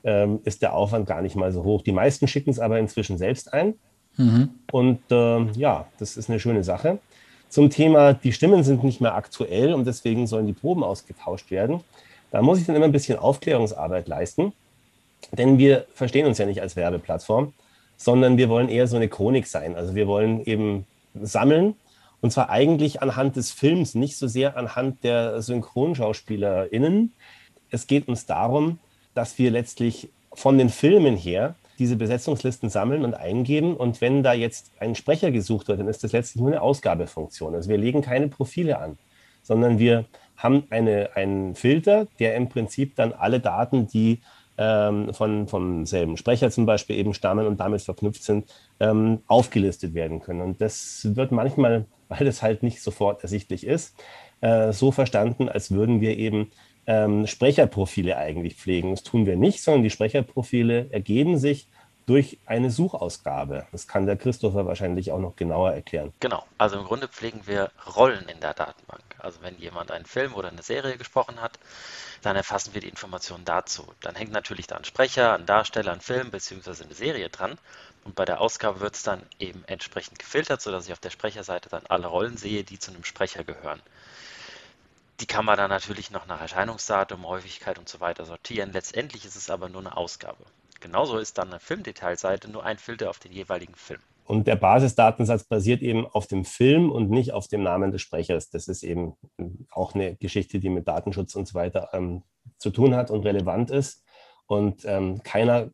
[0.04, 1.82] ähm, ist der Aufwand gar nicht mal so hoch.
[1.82, 3.76] Die meisten schicken es aber inzwischen selbst ein.
[4.18, 4.50] Mhm.
[4.72, 7.00] Und äh, ja, das ist eine schöne Sache.
[7.50, 11.82] Zum Thema, die Stimmen sind nicht mehr aktuell und deswegen sollen die Proben ausgetauscht werden.
[12.32, 14.54] Da muss ich dann immer ein bisschen Aufklärungsarbeit leisten,
[15.32, 17.54] denn wir verstehen uns ja nicht als Werbeplattform,
[17.98, 19.76] sondern wir wollen eher so eine Chronik sein.
[19.76, 20.86] Also wir wollen eben
[21.22, 21.76] sammeln
[22.22, 27.14] und zwar eigentlich anhand des Films, nicht so sehr anhand der SynchronschauspielerInnen.
[27.70, 28.80] Es geht uns darum,
[29.14, 33.76] dass wir letztlich von den Filmen her diese Besetzungslisten sammeln und eingeben.
[33.76, 37.56] Und wenn da jetzt ein Sprecher gesucht wird, dann ist das letztlich nur eine Ausgabefunktion.
[37.56, 38.98] Also wir legen keine Profile an,
[39.44, 40.06] sondern wir
[40.38, 44.22] haben eine, einen Filter, der im Prinzip dann alle Daten, die
[44.58, 48.46] ähm, von, vom selben Sprecher zum Beispiel eben stammen und damit verknüpft sind,
[48.80, 50.42] ähm, aufgelistet werden können.
[50.42, 53.96] Und das wird manchmal, weil das halt nicht sofort ersichtlich ist,
[54.42, 56.52] äh, so verstanden, als würden wir eben
[56.88, 58.92] ähm, Sprecherprofile eigentlich pflegen.
[58.92, 61.68] Das tun wir nicht, sondern die Sprecherprofile ergeben sich
[62.06, 63.66] durch eine Suchausgabe.
[63.72, 66.14] Das kann der Christopher wahrscheinlich auch noch genauer erklären.
[66.20, 69.04] Genau, also im Grunde pflegen wir Rollen in der Datenbank.
[69.18, 71.58] Also wenn jemand einen Film oder eine Serie gesprochen hat,
[72.22, 73.86] dann erfassen wir die Informationen dazu.
[74.02, 76.84] Dann hängt natürlich da ein Sprecher, ein Darsteller, ein Film bzw.
[76.84, 77.58] eine Serie dran.
[78.04, 81.70] Und bei der Ausgabe wird es dann eben entsprechend gefiltert, sodass ich auf der Sprecherseite
[81.70, 83.82] dann alle Rollen sehe, die zu einem Sprecher gehören.
[85.20, 88.74] Die kann man dann natürlich noch nach Erscheinungsdatum, Häufigkeit und so weiter sortieren.
[88.74, 90.44] Letztendlich ist es aber nur eine Ausgabe.
[90.82, 94.02] Genauso ist dann eine Filmdetailseite nur ein Filter auf den jeweiligen Film.
[94.26, 98.50] Und der Basisdatensatz basiert eben auf dem Film und nicht auf dem Namen des Sprechers.
[98.50, 99.16] Das ist eben
[99.72, 102.24] auch eine Geschichte, die mit Datenschutz und so weiter ähm,
[102.58, 104.04] zu tun hat und relevant ist.
[104.48, 105.70] Und ähm, keiner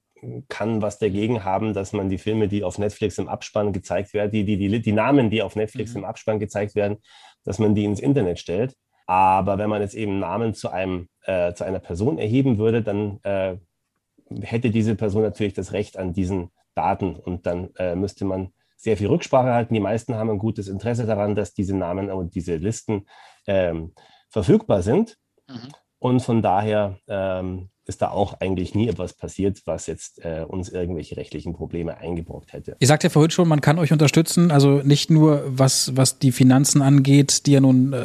[0.50, 4.32] kann was dagegen haben, dass man die Filme, die auf Netflix im Abspann gezeigt werden,
[4.32, 6.00] die, die, die, die Namen, die auf Netflix mhm.
[6.00, 6.98] im Abspann gezeigt werden,
[7.44, 8.76] dass man die ins Internet stellt.
[9.12, 13.20] Aber wenn man jetzt eben Namen zu, einem, äh, zu einer Person erheben würde, dann
[13.24, 13.58] äh,
[14.40, 18.96] hätte diese Person natürlich das Recht an diesen Daten und dann äh, müsste man sehr
[18.96, 19.74] viel Rücksprache halten.
[19.74, 23.06] Die meisten haben ein gutes Interesse daran, dass diese Namen und diese Listen
[23.48, 23.92] ähm,
[24.30, 25.18] verfügbar sind.
[25.50, 25.74] Mhm.
[26.00, 30.70] Und von daher ähm, ist da auch eigentlich nie etwas passiert, was jetzt äh, uns
[30.70, 32.78] irgendwelche rechtlichen Probleme eingebrockt hätte.
[32.80, 36.32] Ihr sagt ja vorhin schon, man kann euch unterstützen, also nicht nur was, was die
[36.32, 37.98] Finanzen angeht, die ja nun äh,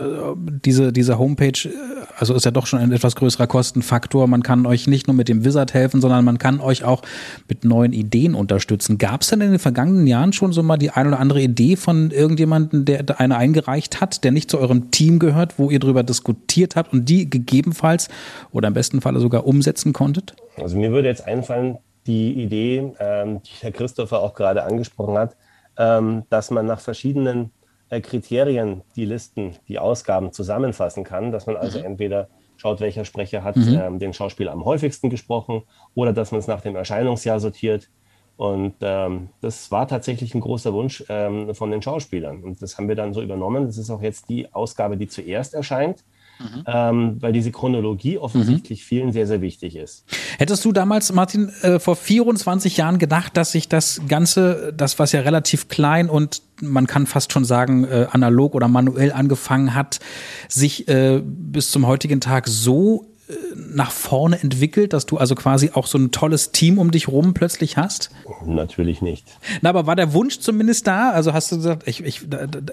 [0.64, 1.70] diese, diese Homepage, äh,
[2.18, 4.26] also ist ja doch schon ein etwas größerer Kostenfaktor.
[4.26, 7.03] Man kann euch nicht nur mit dem Wizard helfen, sondern man kann euch auch
[7.49, 8.99] mit neuen Ideen unterstützen.
[8.99, 11.76] Gab es denn in den vergangenen Jahren schon so mal die ein oder andere Idee
[11.76, 16.03] von irgendjemandem, der eine eingereicht hat, der nicht zu eurem Team gehört, wo ihr darüber
[16.03, 18.09] diskutiert habt und die gegebenenfalls
[18.51, 19.76] oder im besten Falle sogar umsetzt?
[19.77, 20.35] Umsetzen konntet?
[20.57, 25.37] Also mir würde jetzt einfallen, die Idee, ähm, die Herr Christopher auch gerade angesprochen hat,
[25.77, 27.51] ähm, dass man nach verschiedenen
[27.91, 31.85] äh, Kriterien die Listen, die Ausgaben zusammenfassen kann, dass man also mhm.
[31.85, 33.79] entweder schaut, welcher Sprecher hat mhm.
[33.81, 35.62] ähm, den Schauspieler am häufigsten gesprochen
[35.95, 37.91] oder dass man es nach dem Erscheinungsjahr sortiert.
[38.37, 42.45] Und ähm, das war tatsächlich ein großer Wunsch ähm, von den Schauspielern.
[42.45, 43.66] Und das haben wir dann so übernommen.
[43.66, 46.05] Das ist auch jetzt die Ausgabe, die zuerst erscheint
[46.39, 46.64] mhm.
[46.66, 48.84] ähm, weil diese Chronologie offensichtlich mhm.
[48.84, 50.05] vielen sehr, sehr wichtig ist.
[50.39, 55.12] Hättest du damals, Martin, äh, vor 24 Jahren gedacht, dass sich das Ganze, das was
[55.12, 60.01] ja relativ klein und man kann fast schon sagen, äh, analog oder manuell angefangen hat,
[60.49, 63.07] sich äh, bis zum heutigen Tag so
[63.55, 67.35] nach vorne entwickelt, dass du also quasi auch so ein tolles Team um dich rum
[67.35, 68.11] plötzlich hast?
[68.45, 69.27] Natürlich nicht.
[69.62, 71.11] Na, aber war der Wunsch zumindest da?
[71.11, 72.22] Also hast du gesagt, ich, ich,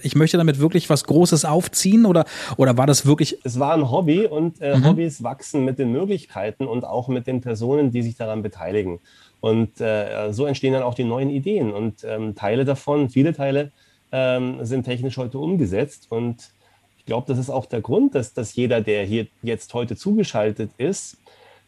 [0.04, 2.26] ich möchte damit wirklich was Großes aufziehen oder,
[2.58, 3.38] oder war das wirklich?
[3.44, 4.86] Es war ein Hobby und äh, mhm.
[4.86, 9.00] Hobbys wachsen mit den Möglichkeiten und auch mit den Personen, die sich daran beteiligen.
[9.42, 13.72] Und äh, so entstehen dann auch die neuen Ideen und ähm, Teile davon, viele Teile
[14.12, 16.53] ähm, sind technisch heute umgesetzt und
[17.04, 20.72] ich glaube, das ist auch der Grund, dass, dass jeder, der hier jetzt heute zugeschaltet
[20.78, 21.18] ist,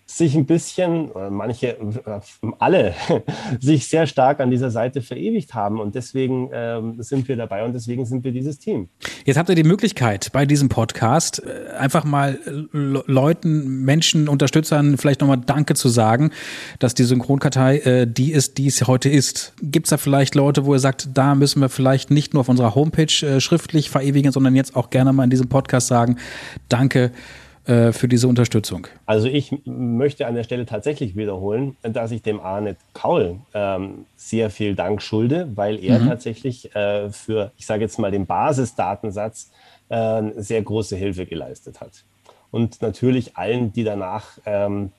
[0.06, 2.20] sich ein bisschen, manche, äh,
[2.60, 2.94] alle,
[3.60, 5.80] sich sehr stark an dieser Seite verewigt haben.
[5.80, 8.90] Und deswegen ähm, sind wir dabei und deswegen sind wir dieses Team.
[9.26, 12.40] Jetzt habt ihr die Möglichkeit, bei diesem Podcast äh, einfach mal
[12.72, 16.32] Leuten, Menschen, Unterstützern vielleicht nochmal Danke zu sagen,
[16.80, 19.54] dass die Synchronkartei äh, die ist, die es heute ist.
[19.62, 22.50] Gibt es da vielleicht Leute, wo ihr sagt, da müssen wir vielleicht nicht nur auf
[22.50, 26.18] unserer Homepage äh, schriftlich verewigen, sondern jetzt auch gerne mal in diesem Podcast sagen,
[26.70, 27.12] danke
[27.66, 28.88] äh, für diese Unterstützung.
[29.06, 34.50] Also ich möchte an der Stelle tatsächlich wiederholen, dass ich dem Arne Kaul ähm, sehr
[34.50, 36.08] viel Dank schulde, weil er mhm.
[36.08, 39.52] tatsächlich äh, für, ich sage jetzt mal, den Basisdatensatz
[39.90, 42.04] äh, sehr große Hilfe geleistet hat.
[42.52, 44.92] Und natürlich allen, die danach ähm,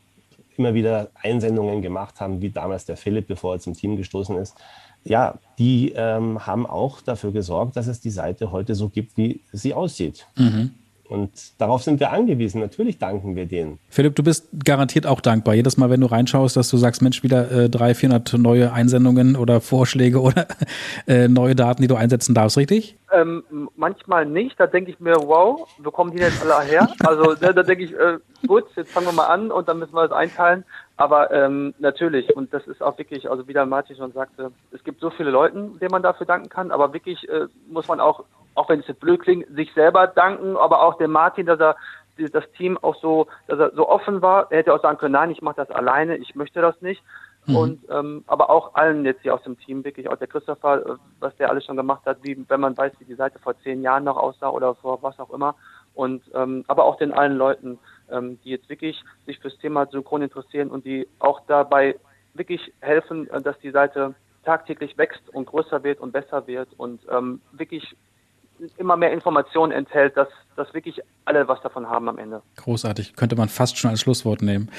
[0.56, 4.56] immer wieder Einsendungen gemacht haben, wie damals der Philipp, bevor er zum Team gestoßen ist.
[5.04, 9.40] Ja, die ähm, haben auch dafür gesorgt, dass es die Seite heute so gibt, wie
[9.52, 10.26] sie aussieht.
[10.36, 10.72] Mhm.
[11.08, 12.60] Und darauf sind wir angewiesen.
[12.60, 13.78] Natürlich danken wir denen.
[13.88, 15.54] Philipp, du bist garantiert auch dankbar.
[15.54, 19.36] Jedes Mal, wenn du reinschaust, dass du sagst, Mensch, wieder äh, 300, 400 neue Einsendungen
[19.36, 20.46] oder Vorschläge oder
[21.06, 22.96] äh, neue Daten, die du einsetzen darfst, richtig?
[23.12, 23.44] Ähm,
[23.76, 24.58] manchmal nicht.
[24.58, 26.88] Da denke ich mir, wow, wo kommen die jetzt alle her?
[27.04, 29.94] Also da, da denke ich, äh, gut, jetzt fangen wir mal an und dann müssen
[29.94, 30.64] wir das einteilen.
[30.96, 34.82] Aber ähm, natürlich, und das ist auch wirklich, also wie der Martin schon sagte, es
[34.82, 38.24] gibt so viele Leute, denen man dafür danken kann, aber wirklich äh, muss man auch
[38.56, 41.76] auch wenn es jetzt blöd klingt, sich selber danken, aber auch dem Martin, dass er
[42.16, 44.50] das Team auch so, dass er so offen war.
[44.50, 47.02] Er hätte auch sagen können, nein, ich mache das alleine, ich möchte das nicht.
[47.46, 47.56] Mhm.
[47.56, 50.94] Und ähm, aber auch allen jetzt hier aus dem Team, wirklich auch der Christopher, äh,
[51.20, 53.82] was der alles schon gemacht hat, wie wenn man weiß, wie die Seite vor zehn
[53.82, 55.54] Jahren noch aussah oder vor was auch immer.
[55.94, 57.78] Und ähm, aber auch den allen Leuten,
[58.10, 61.96] ähm, die jetzt wirklich sich fürs Thema Synchron interessieren und die auch dabei
[62.34, 67.00] wirklich helfen, äh, dass die Seite tagtäglich wächst und größer wird und besser wird und
[67.10, 67.96] ähm, wirklich
[68.76, 72.42] immer mehr Informationen enthält, dass, dass wirklich alle was davon haben am Ende.
[72.56, 74.70] Großartig, könnte man fast schon als Schlusswort nehmen.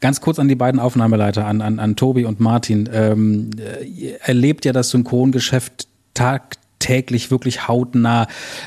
[0.00, 2.88] Ganz kurz an die beiden Aufnahmeleiter, an, an, an Tobi und Martin.
[2.92, 3.50] Ähm,
[3.84, 8.26] ihr erlebt ja das Synchrongeschäft tagtäglich wirklich hautnah.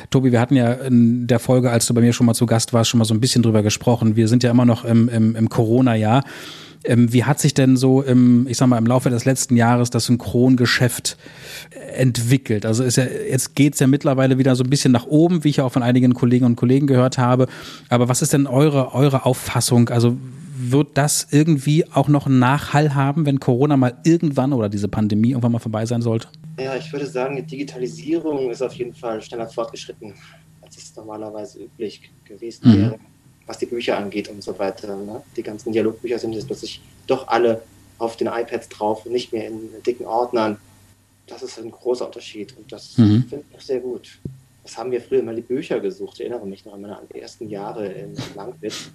[0.10, 2.74] Tobi, wir hatten ja in der Folge, als du bei mir schon mal zu Gast
[2.74, 4.16] warst, schon mal so ein bisschen drüber gesprochen.
[4.16, 6.24] Wir sind ja immer noch im, im, im Corona-Jahr.
[6.86, 9.90] Ähm, wie hat sich denn so im, ich sag mal, im Laufe des letzten Jahres
[9.90, 11.18] das Synchrongeschäft
[11.96, 12.66] entwickelt?
[12.66, 15.62] Also ist ja, jetzt geht's ja mittlerweile wieder so ein bisschen nach oben, wie ich
[15.62, 17.48] auch von einigen Kolleginnen und Kollegen gehört habe.
[17.90, 19.90] Aber was ist denn eure, eure Auffassung?
[19.90, 20.18] Also
[20.62, 25.30] wird das irgendwie auch noch einen Nachhall haben, wenn Corona mal irgendwann oder diese Pandemie
[25.30, 26.28] irgendwann mal vorbei sein sollte?
[26.60, 30.14] Ja, ich würde sagen, die Digitalisierung ist auf jeden Fall schneller fortgeschritten,
[30.62, 32.96] als es normalerweise üblich gewesen mhm.
[33.50, 34.96] Was die Bücher angeht und so weiter.
[34.96, 35.24] Ne?
[35.36, 37.64] Die ganzen Dialogbücher sind jetzt plötzlich doch alle
[37.98, 40.60] auf den iPads drauf und nicht mehr in dicken Ordnern.
[41.26, 43.26] Das ist ein großer Unterschied und das mhm.
[43.28, 44.20] finde ich auch sehr gut.
[44.62, 46.20] Das haben wir früher immer die Bücher gesucht.
[46.20, 48.92] Ich erinnere mich noch an meine ersten Jahre in Langwitz.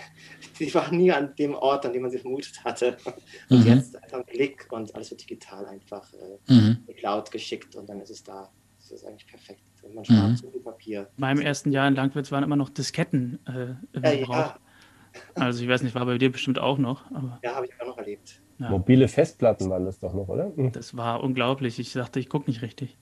[0.58, 2.96] Die waren nie an dem Ort, an dem man sie vermutet hatte.
[3.48, 3.66] Und mhm.
[3.66, 6.78] jetzt einfach ein Klick und alles wird digital einfach äh, mhm.
[6.80, 8.50] in die Cloud geschickt und dann ist es da.
[8.78, 9.60] Das ist eigentlich perfekt.
[9.82, 10.36] Und man spart mhm.
[10.36, 11.00] so viel Papier.
[11.00, 14.36] In meinem ersten Jahr in Langwitz waren immer noch Disketten äh, im ja, Gebrauch.
[14.36, 14.58] Ja.
[15.34, 17.10] Also ich weiß nicht, war bei dir bestimmt auch noch.
[17.12, 18.40] Aber, ja, habe ich auch noch erlebt.
[18.58, 18.68] Ja.
[18.70, 20.52] Mobile Festplatten waren das doch noch, oder?
[20.54, 20.72] Mhm.
[20.72, 21.78] Das war unglaublich.
[21.78, 22.96] Ich dachte, ich gucke nicht richtig.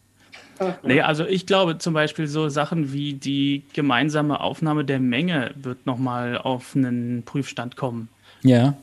[0.82, 5.86] nee, also ich glaube zum Beispiel so Sachen wie die gemeinsame Aufnahme der Menge wird
[5.86, 8.08] nochmal auf einen Prüfstand kommen.
[8.42, 8.74] Ja.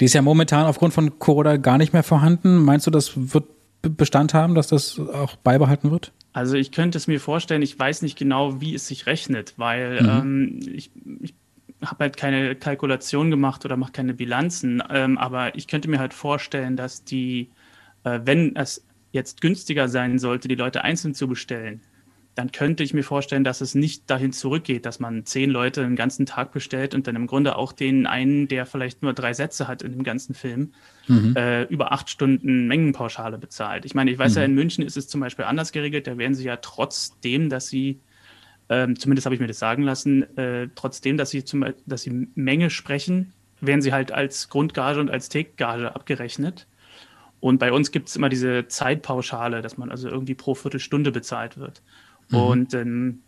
[0.00, 2.64] Die ist ja momentan aufgrund von Corona gar nicht mehr vorhanden.
[2.64, 3.44] Meinst du, das wird
[3.90, 6.12] Bestand haben, dass das auch beibehalten wird?
[6.32, 10.02] Also ich könnte es mir vorstellen, ich weiß nicht genau, wie es sich rechnet, weil
[10.02, 10.08] mhm.
[10.08, 11.34] ähm, ich, ich
[11.84, 16.14] habe halt keine Kalkulation gemacht oder mache keine Bilanzen, ähm, aber ich könnte mir halt
[16.14, 17.50] vorstellen, dass die,
[18.04, 21.80] äh, wenn es jetzt günstiger sein sollte, die Leute einzeln zu bestellen,
[22.34, 25.94] dann könnte ich mir vorstellen, dass es nicht dahin zurückgeht, dass man zehn Leute den
[25.94, 29.68] ganzen Tag bestellt und dann im Grunde auch den einen, der vielleicht nur drei Sätze
[29.68, 30.72] hat in dem ganzen Film,
[31.06, 31.36] mhm.
[31.36, 33.84] äh, über acht Stunden Mengenpauschale bezahlt.
[33.84, 34.38] Ich meine, ich weiß mhm.
[34.38, 37.68] ja, in München ist es zum Beispiel anders geregelt, da werden sie ja trotzdem, dass
[37.68, 38.00] sie,
[38.68, 42.28] ähm, zumindest habe ich mir das sagen lassen, äh, trotzdem, dass sie, zum, dass sie
[42.34, 46.66] Menge sprechen, werden sie halt als Grundgage und als Take-Gage abgerechnet.
[47.38, 51.58] Und bei uns gibt es immer diese Zeitpauschale, dass man also irgendwie pro Viertelstunde bezahlt
[51.58, 51.82] wird.
[52.28, 52.38] Mhm.
[52.38, 53.18] Und ähm,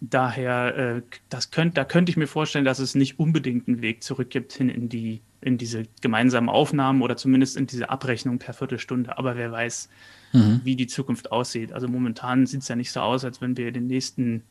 [0.00, 4.02] daher, äh, das könnt, da könnte ich mir vorstellen, dass es nicht unbedingt einen Weg
[4.02, 8.54] zurück gibt hin in die in diese gemeinsamen Aufnahmen oder zumindest in diese Abrechnung per
[8.54, 9.18] Viertelstunde.
[9.18, 9.88] Aber wer weiß,
[10.32, 10.60] mhm.
[10.64, 11.72] wie die Zukunft aussieht.
[11.72, 14.42] Also momentan sieht es ja nicht so aus, als wenn wir in den nächsten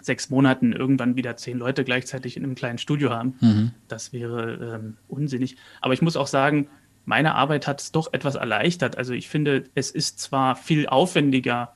[0.00, 3.34] sechs Monaten irgendwann wieder zehn Leute gleichzeitig in einem kleinen Studio haben.
[3.40, 3.70] Mhm.
[3.88, 5.56] Das wäre ähm, unsinnig.
[5.80, 6.68] Aber ich muss auch sagen,
[7.04, 8.96] meine Arbeit hat es doch etwas erleichtert.
[8.96, 11.74] Also ich finde, es ist zwar viel aufwendiger,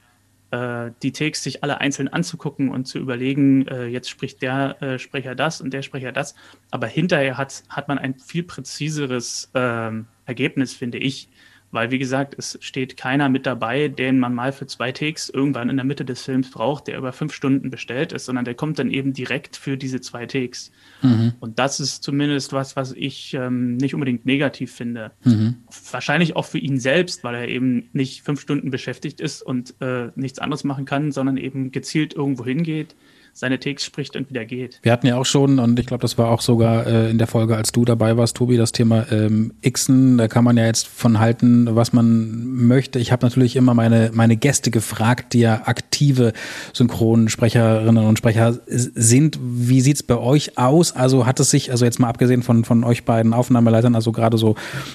[0.52, 5.34] die Takes sich alle einzeln anzugucken und zu überlegen, äh, jetzt spricht der äh, Sprecher
[5.34, 6.34] das und der Sprecher das.
[6.70, 11.28] Aber hinterher hat, hat man ein viel präziseres ähm, Ergebnis, finde ich.
[11.76, 15.68] Weil, wie gesagt, es steht keiner mit dabei, den man mal für zwei Takes irgendwann
[15.68, 18.78] in der Mitte des Films braucht, der über fünf Stunden bestellt ist, sondern der kommt
[18.78, 20.72] dann eben direkt für diese zwei Takes.
[21.02, 21.34] Mhm.
[21.38, 25.12] Und das ist zumindest was, was ich ähm, nicht unbedingt negativ finde.
[25.24, 25.56] Mhm.
[25.90, 30.08] Wahrscheinlich auch für ihn selbst, weil er eben nicht fünf Stunden beschäftigt ist und äh,
[30.14, 32.96] nichts anderes machen kann, sondern eben gezielt irgendwo hingeht,
[33.38, 34.78] seine Takes spricht und wieder geht.
[34.82, 37.26] Wir hatten ja auch schon, und ich glaube, das war auch sogar äh, in der
[37.26, 40.16] Folge, als du dabei warst, Tobi, das Thema ähm, Xen.
[40.16, 42.98] Da kann man ja jetzt von halten, was man möchte.
[42.98, 46.32] Ich habe natürlich immer meine, meine Gäste gefragt, die ja aktive
[46.72, 49.38] Synchronsprecherinnen und Sprecher sind.
[49.42, 50.96] Wie sieht's bei euch aus?
[50.96, 54.38] Also hat es sich, also jetzt mal abgesehen von, von euch beiden Aufnahmeleitern, also gerade
[54.38, 54.54] so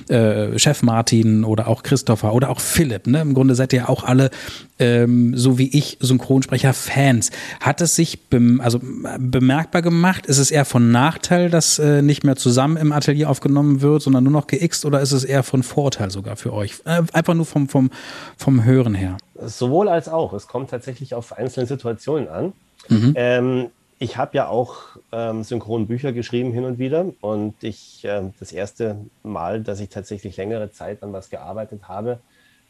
[0.10, 3.22] äh, Chef Martin oder auch Christopher oder auch Philipp, ne?
[3.22, 4.32] Im Grunde seid ihr auch alle,
[4.80, 7.30] ähm, so wie ich, Synchronsprecher-Fans.
[7.60, 8.80] Hat es sich bem also
[9.20, 10.26] bemerkbar gemacht?
[10.26, 14.24] Ist es eher von Nachteil, dass äh, nicht mehr zusammen im Atelier aufgenommen wird, sondern
[14.24, 16.82] nur noch geixt oder ist es eher von Vorteil sogar für euch?
[16.86, 17.92] Äh, einfach nur vom, vom,
[18.38, 19.18] vom Hören her.
[19.36, 20.34] Sowohl als auch.
[20.34, 22.54] Es kommt tatsächlich auf einzelne Situationen an.
[22.90, 23.14] Mhm.
[23.16, 23.68] Ähm,
[24.00, 28.98] ich habe ja auch ähm, Synchronbücher geschrieben hin und wieder und ich äh, das erste
[29.22, 32.18] Mal, dass ich tatsächlich längere Zeit an was gearbeitet habe,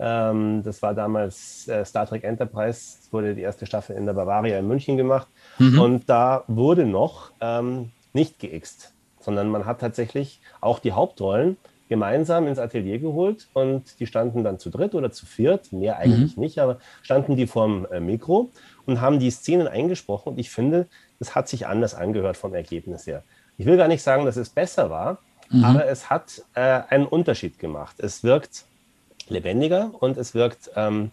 [0.01, 4.13] ähm, das war damals äh, Star Trek Enterprise, es wurde die erste Staffel in der
[4.13, 5.27] Bavaria in München gemacht
[5.61, 5.79] mhm.
[5.79, 11.57] und da wurde noch ähm, nicht geixt, sondern man hat tatsächlich auch die Hauptrollen
[11.89, 16.37] gemeinsam ins Atelier geholt und die standen dann zu dritt oder zu viert, mehr eigentlich
[16.37, 16.43] mhm.
[16.43, 18.49] nicht, aber standen die vorm äh, Mikro
[18.85, 20.87] und haben die Szenen eingesprochen und ich finde,
[21.19, 23.23] das hat sich anders angehört vom Ergebnis her.
[23.57, 25.65] Ich will gar nicht sagen, dass es besser war, mhm.
[25.65, 27.97] aber es hat äh, einen Unterschied gemacht.
[27.99, 28.63] Es wirkt
[29.27, 31.11] lebendiger und es wirkt ähm,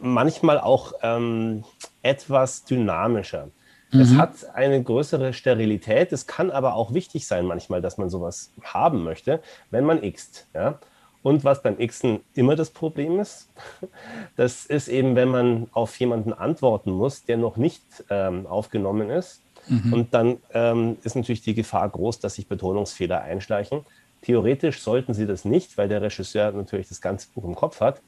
[0.00, 1.64] manchmal auch ähm,
[2.02, 3.48] etwas dynamischer.
[3.92, 4.00] Mhm.
[4.00, 6.12] Es hat eine größere Sterilität.
[6.12, 9.40] Es kann aber auch wichtig sein manchmal, dass man sowas haben möchte,
[9.70, 10.46] wenn manxt.
[10.54, 10.78] Ja?
[11.22, 13.48] Und was beim Xen immer das Problem ist,
[14.36, 19.42] das ist eben, wenn man auf jemanden antworten muss, der noch nicht ähm, aufgenommen ist.
[19.68, 19.92] Mhm.
[19.92, 23.84] Und dann ähm, ist natürlich die Gefahr groß, dass sich Betonungsfehler einschleichen.
[24.22, 28.00] Theoretisch sollten sie das nicht, weil der Regisseur natürlich das ganze Buch im Kopf hat.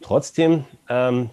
[0.00, 1.30] Trotzdem ähm,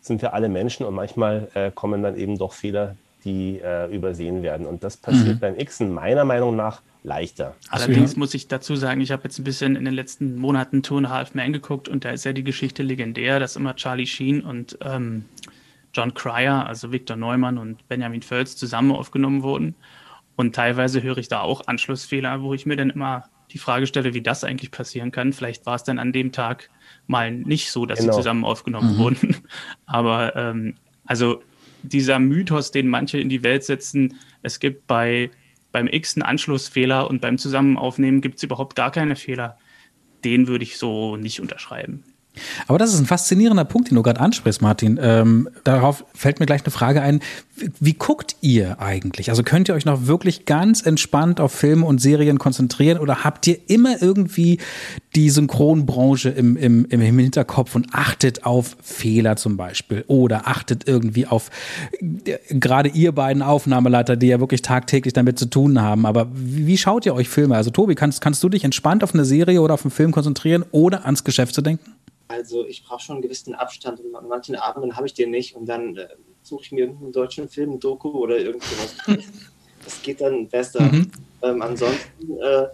[0.00, 4.42] sind wir alle Menschen und manchmal äh, kommen dann eben doch Fehler, die äh, übersehen
[4.42, 4.66] werden.
[4.66, 5.40] Und das passiert mhm.
[5.40, 7.54] beim Xen meiner Meinung nach leichter.
[7.70, 10.98] Allerdings muss ich dazu sagen, ich habe jetzt ein bisschen in den letzten Monaten Two
[10.98, 14.06] and a Half Man geguckt und da ist ja die Geschichte legendär, dass immer Charlie
[14.06, 15.24] Sheen und ähm,
[15.92, 19.74] John Cryer, also Victor Neumann und Benjamin Völz zusammen aufgenommen wurden.
[20.36, 24.14] Und teilweise höre ich da auch Anschlussfehler, wo ich mir dann immer die Frage stelle,
[24.14, 25.32] wie das eigentlich passieren kann.
[25.32, 26.70] Vielleicht war es dann an dem Tag
[27.10, 28.12] mal nicht so, dass genau.
[28.12, 28.98] sie zusammen aufgenommen mhm.
[28.98, 29.36] wurden.
[29.86, 31.42] Aber ähm, also
[31.82, 35.30] dieser Mythos, den manche in die Welt setzen, es gibt bei
[35.72, 39.56] beim X einen Anschlussfehler und beim Zusammenaufnehmen gibt es überhaupt gar keine Fehler.
[40.24, 42.02] Den würde ich so nicht unterschreiben.
[42.68, 44.98] Aber das ist ein faszinierender Punkt, den du gerade ansprichst, Martin.
[45.02, 47.20] Ähm, darauf fällt mir gleich eine Frage ein.
[47.56, 49.30] Wie, wie, guckt ihr eigentlich?
[49.30, 53.46] Also könnt ihr euch noch wirklich ganz entspannt auf Filme und Serien konzentrieren oder habt
[53.46, 54.58] ihr immer irgendwie
[55.16, 61.26] die Synchronbranche im, im, im Hinterkopf und achtet auf Fehler zum Beispiel oder achtet irgendwie
[61.26, 61.50] auf
[62.00, 66.06] äh, gerade ihr beiden Aufnahmeleiter, die ja wirklich tagtäglich damit zu tun haben.
[66.06, 67.56] Aber wie, wie schaut ihr euch Filme?
[67.56, 70.64] Also Tobi, kannst, kannst du dich entspannt auf eine Serie oder auf einen Film konzentrieren
[70.70, 71.90] oder ans Geschäft zu denken?
[72.30, 75.56] Also ich brauche schon einen gewissen Abstand und an manchen Abenden habe ich den nicht
[75.56, 76.06] und dann äh,
[76.42, 78.94] suche ich mir irgendeinen deutschen Film, Doku oder irgendwas.
[79.84, 80.80] das geht dann besser.
[80.80, 81.10] Mhm.
[81.42, 82.66] Ähm, ansonsten äh,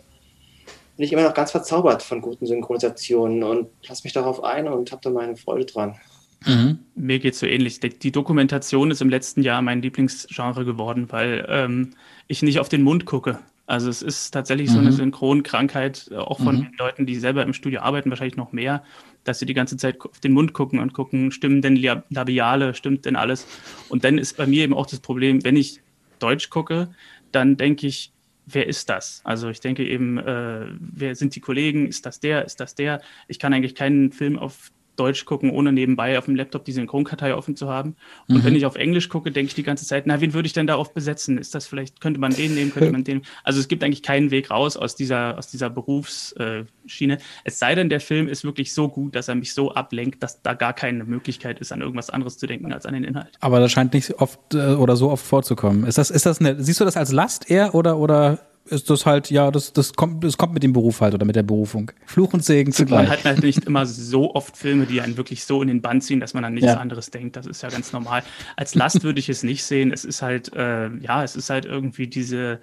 [0.97, 4.93] bin ich immer noch ganz verzaubert von guten Synchronisationen und lasse mich darauf ein und
[4.93, 5.99] habe da meine Freude dran.
[6.45, 6.81] Mhm.
[6.95, 7.81] Mir geht es so ähnlich.
[7.81, 11.95] Die Dokumentation ist im letzten Jahr mein Lieblingsgenre geworden, weil ähm,
[12.29, 13.39] ich nicht auf den Mund gucke.
[13.67, 14.75] Also es ist tatsächlich mhm.
[14.75, 14.97] so eine mhm.
[14.97, 16.63] Synchronkrankheit, äh, auch von mhm.
[16.63, 18.85] den Leuten, die selber im Studio arbeiten, wahrscheinlich noch mehr,
[19.27, 21.77] dass sie die ganze Zeit auf den Mund gucken und gucken, stimmen denn
[22.11, 23.47] Labiale, stimmt denn alles?
[23.89, 25.81] Und dann ist bei mir eben auch das Problem, wenn ich
[26.19, 26.89] Deutsch gucke,
[27.33, 28.13] dann denke ich,
[28.47, 29.21] wer ist das?
[29.25, 31.87] Also ich denke eben, äh, wer sind die Kollegen?
[31.87, 32.45] Ist das der?
[32.45, 33.03] Ist das der?
[33.29, 37.35] Ich kann eigentlich keinen Film auf Deutsch gucken, ohne nebenbei auf dem Laptop die Synchronkartei
[37.35, 37.97] offen zu haben.
[38.29, 38.45] Und mhm.
[38.45, 40.67] wenn ich auf Englisch gucke, denke ich die ganze Zeit, na, wen würde ich denn
[40.67, 41.39] darauf besetzen?
[41.39, 43.23] Ist das vielleicht, könnte man den nehmen, könnte man den?
[43.45, 47.19] Also es gibt eigentlich keinen Weg raus aus dieser, aus dieser Berufsschiene.
[47.45, 50.43] Es sei denn, der Film ist wirklich so gut, dass er mich so ablenkt, dass
[50.43, 53.33] da gar keine Möglichkeit ist, an irgendwas anderes zu denken als an den Inhalt.
[53.41, 55.87] Aber das scheint nicht oft äh, oder so oft vorzukommen.
[55.87, 59.07] Ist das, ist das eine, siehst du das als Last eher oder, oder ist das
[59.07, 61.91] halt, ja, das, das, kommt, das kommt mit dem Beruf halt oder mit der Berufung.
[62.05, 63.09] Fluch und Segen zugleich.
[63.09, 66.01] Man hat halt nicht immer so oft Filme, die einen wirklich so in den Bann
[66.01, 66.79] ziehen, dass man an nichts ja.
[66.79, 67.37] anderes denkt.
[67.37, 68.23] Das ist ja ganz normal.
[68.57, 69.93] Als Last würde ich es nicht sehen.
[69.93, 72.61] Es ist halt, äh, ja, es ist halt irgendwie diese,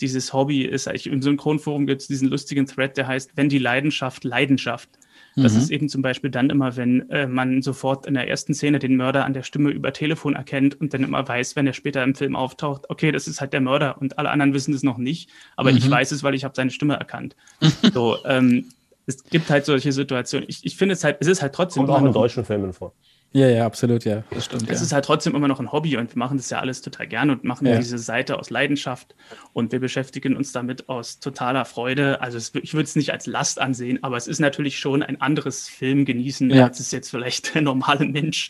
[0.00, 4.24] dieses Hobby ist, im Synchronforum gibt es diesen lustigen Thread, der heißt, wenn die Leidenschaft
[4.24, 4.88] Leidenschaft.
[5.36, 5.58] Das mhm.
[5.58, 8.96] ist eben zum Beispiel dann immer, wenn äh, man sofort in der ersten Szene den
[8.96, 12.14] Mörder an der Stimme über Telefon erkennt und dann immer weiß, wenn er später im
[12.14, 15.28] Film auftaucht, okay, das ist halt der Mörder und alle anderen wissen es noch nicht,
[15.54, 15.76] aber mhm.
[15.76, 17.36] ich weiß es, weil ich habe seine Stimme erkannt.
[17.92, 18.64] so, ähm,
[19.04, 20.48] es gibt halt solche Situationen.
[20.48, 21.86] Ich, ich finde es halt, es ist halt trotzdem.
[21.86, 22.92] Kommt auch in deutschen Filmen vor.
[23.36, 24.22] Ja, ja, absolut, ja.
[24.30, 24.62] Das stimmt.
[24.62, 24.84] Es ja.
[24.86, 27.32] ist halt trotzdem immer noch ein Hobby und wir machen das ja alles total gerne
[27.32, 27.76] und machen ja.
[27.76, 29.14] diese Seite aus Leidenschaft
[29.52, 32.22] und wir beschäftigen uns damit aus totaler Freude.
[32.22, 35.20] Also es, ich würde es nicht als Last ansehen, aber es ist natürlich schon ein
[35.20, 36.64] anderes Film genießen, ja.
[36.64, 38.48] als es jetzt vielleicht der normale Mensch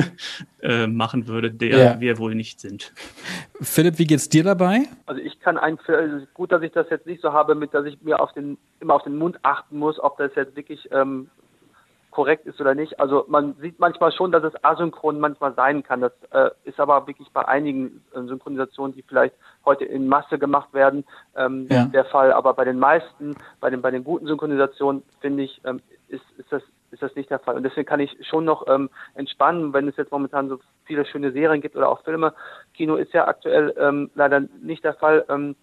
[0.60, 2.92] äh, machen würde, der wir wohl nicht sind.
[3.60, 4.80] Philipp, wie geht's dir dabei?
[5.06, 7.86] Also ich kann ein, also gut, dass ich das jetzt nicht so habe, mit dass
[7.86, 11.30] ich mir auf den immer auf den Mund achten muss, ob das jetzt wirklich ähm,
[12.16, 12.98] korrekt ist oder nicht.
[12.98, 16.00] Also man sieht manchmal schon, dass es asynchron manchmal sein kann.
[16.00, 19.34] Das äh, ist aber wirklich bei einigen äh, Synchronisationen, die vielleicht
[19.66, 21.04] heute in Masse gemacht werden,
[21.36, 21.84] ähm, ja.
[21.84, 22.32] der Fall.
[22.32, 26.50] Aber bei den meisten, bei den bei den guten Synchronisationen finde ich, ähm, ist, ist
[26.50, 27.54] das ist das nicht der Fall.
[27.56, 31.32] Und deswegen kann ich schon noch ähm, entspannen, wenn es jetzt momentan so viele schöne
[31.32, 32.32] Serien gibt oder auch Filme.
[32.72, 35.26] Kino ist ja aktuell ähm, leider nicht der Fall.
[35.28, 35.54] Ähm,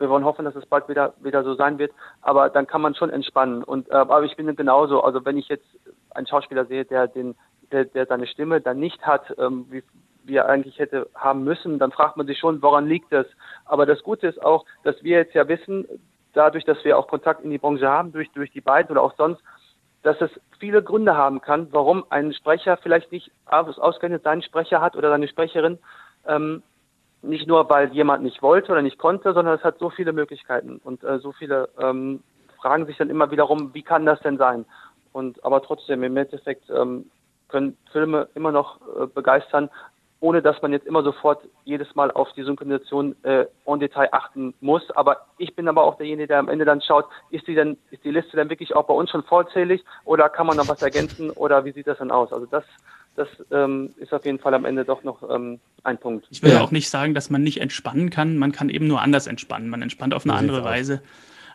[0.00, 1.92] wir wollen hoffen, dass es bald wieder wieder so sein wird,
[2.22, 3.62] aber dann kann man schon entspannen.
[3.62, 5.66] Und äh, aber ich finde genauso, also wenn ich jetzt
[6.10, 7.36] einen Schauspieler sehe, der den
[7.70, 9.82] der, der seine Stimme dann nicht hat, ähm, wie,
[10.24, 13.26] wie er eigentlich hätte haben müssen, dann fragt man sich schon, woran liegt das?
[13.64, 15.86] Aber das Gute ist auch, dass wir jetzt ja wissen,
[16.32, 19.14] dadurch, dass wir auch Kontakt in die Branche haben, durch, durch die beiden oder auch
[19.16, 19.42] sonst,
[20.02, 24.96] dass es viele Gründe haben kann, warum ein Sprecher vielleicht nicht ausgerechnet seinen Sprecher hat
[24.96, 25.78] oder seine Sprecherin,
[26.26, 26.62] ähm,
[27.22, 30.80] nicht nur, weil jemand nicht wollte oder nicht konnte, sondern es hat so viele Möglichkeiten
[30.84, 32.22] und äh, so viele ähm,
[32.60, 34.64] fragen sich dann immer wiederum, wie kann das denn sein?
[35.12, 37.10] Und aber trotzdem im Endeffekt ähm,
[37.48, 39.70] können Filme immer noch äh, begeistern,
[40.20, 44.54] ohne dass man jetzt immer sofort jedes Mal auf die Synchronisation äh, en Detail achten
[44.60, 44.90] muss.
[44.92, 48.04] Aber ich bin aber auch derjenige, der am Ende dann schaut, ist die denn, ist
[48.04, 51.30] die Liste dann wirklich auch bei uns schon vollzählig oder kann man noch was ergänzen
[51.30, 52.32] oder wie sieht das dann aus?
[52.32, 52.64] Also das
[53.16, 56.26] das ähm, ist auf jeden Fall am Ende doch noch ähm, ein Punkt.
[56.30, 56.60] Ich will ja.
[56.62, 58.36] auch nicht sagen, dass man nicht entspannen kann.
[58.36, 59.68] Man kann eben nur anders entspannen.
[59.68, 61.02] Man entspannt auf eine andere Weise.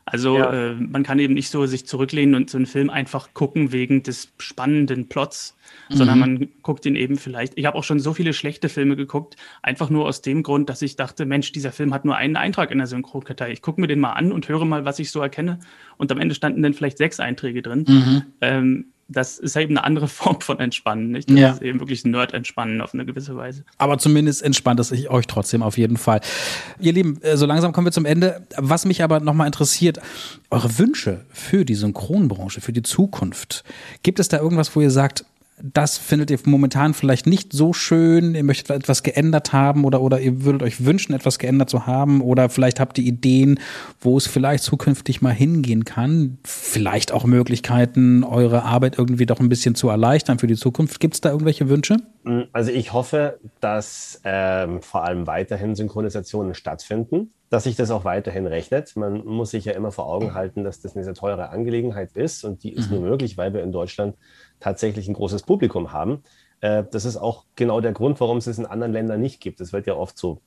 [0.07, 0.53] Also ja.
[0.53, 4.03] äh, man kann eben nicht so sich zurücklehnen und so einen Film einfach gucken wegen
[4.03, 5.57] des spannenden Plots,
[5.89, 5.95] mhm.
[5.95, 7.53] sondern man guckt ihn eben vielleicht.
[7.57, 10.83] Ich habe auch schon so viele schlechte Filme geguckt, einfach nur aus dem Grund, dass
[10.83, 13.51] ich dachte, Mensch, dieser Film hat nur einen Eintrag in der Synchronkartei.
[13.51, 15.59] Ich gucke mir den mal an und höre mal, was ich so erkenne.
[15.97, 17.85] Und am Ende standen dann vielleicht sechs Einträge drin.
[17.87, 18.23] Mhm.
[18.41, 21.29] Ähm, das ist eben eine andere Form von Entspannen, nicht?
[21.29, 21.51] Das ja.
[21.51, 23.63] ist eben wirklich Nerd-Entspannen auf eine gewisse Weise.
[23.77, 26.21] Aber zumindest entspannt es euch trotzdem auf jeden Fall.
[26.79, 28.45] Ihr Lieben, äh, so langsam kommen wir zum Ende.
[28.57, 29.99] Was mich aber nochmal interessiert,
[30.49, 33.63] eure Wünsche für die Synchronbranche, für die Zukunft.
[34.03, 35.25] Gibt es da irgendwas, wo ihr sagt,
[35.61, 40.19] das findet ihr momentan vielleicht nicht so schön, ihr möchtet etwas geändert haben oder, oder
[40.19, 43.59] ihr würdet euch wünschen, etwas geändert zu haben oder vielleicht habt ihr Ideen,
[44.01, 49.47] wo es vielleicht zukünftig mal hingehen kann, vielleicht auch Möglichkeiten, eure Arbeit irgendwie doch ein
[49.47, 50.99] bisschen zu erleichtern für die Zukunft.
[50.99, 51.97] Gibt es da irgendwelche Wünsche?
[52.51, 58.47] Also ich hoffe, dass ähm, vor allem weiterhin Synchronisationen stattfinden, dass sich das auch weiterhin
[58.47, 58.95] rechnet.
[58.95, 62.43] Man muss sich ja immer vor Augen halten, dass das eine sehr teure Angelegenheit ist
[62.43, 62.99] und die ist mhm.
[62.99, 64.15] nur möglich, weil wir in Deutschland
[64.59, 66.23] tatsächlich ein großes Publikum haben.
[66.61, 69.61] Äh, das ist auch genau der Grund, warum es es in anderen Ländern nicht gibt.
[69.61, 70.41] Es wird ja oft so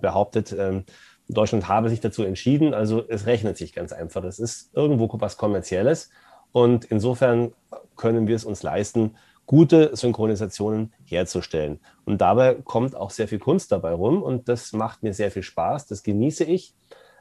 [0.00, 0.84] behauptet, ähm,
[1.28, 2.74] Deutschland habe sich dazu entschieden.
[2.74, 4.24] Also es rechnet sich ganz einfach.
[4.24, 6.10] Es ist irgendwo was Kommerzielles.
[6.52, 7.52] Und insofern
[7.96, 9.14] können wir es uns leisten,
[9.50, 11.80] gute Synchronisationen herzustellen.
[12.04, 15.42] Und dabei kommt auch sehr viel Kunst dabei rum und das macht mir sehr viel
[15.42, 16.72] Spaß, das genieße ich.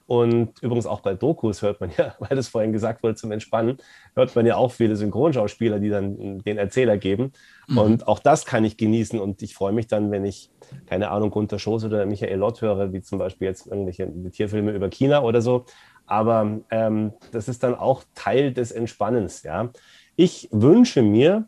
[0.05, 3.77] Und übrigens auch bei Dokus hört man ja, weil das vorhin gesagt wurde zum Entspannen,
[4.13, 7.31] hört man ja auch viele Synchronschauspieler, die dann den Erzähler geben.
[7.67, 7.77] Mhm.
[7.79, 9.19] Und auch das kann ich genießen.
[9.19, 10.51] Und ich freue mich dann, wenn ich,
[10.85, 14.89] keine Ahnung, Gunter Schoß oder Michael Lott höre, wie zum Beispiel jetzt irgendwelche Tierfilme über
[14.89, 15.65] China oder so.
[16.05, 19.41] Aber ähm, das ist dann auch Teil des Entspannens.
[19.41, 19.71] Ja.
[20.15, 21.47] Ich wünsche mir,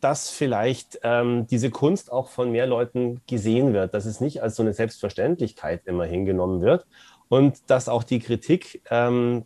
[0.00, 4.56] dass vielleicht ähm, diese Kunst auch von mehr Leuten gesehen wird, dass es nicht als
[4.56, 6.86] so eine Selbstverständlichkeit immer hingenommen wird
[7.28, 9.44] und dass auch die Kritik, ähm,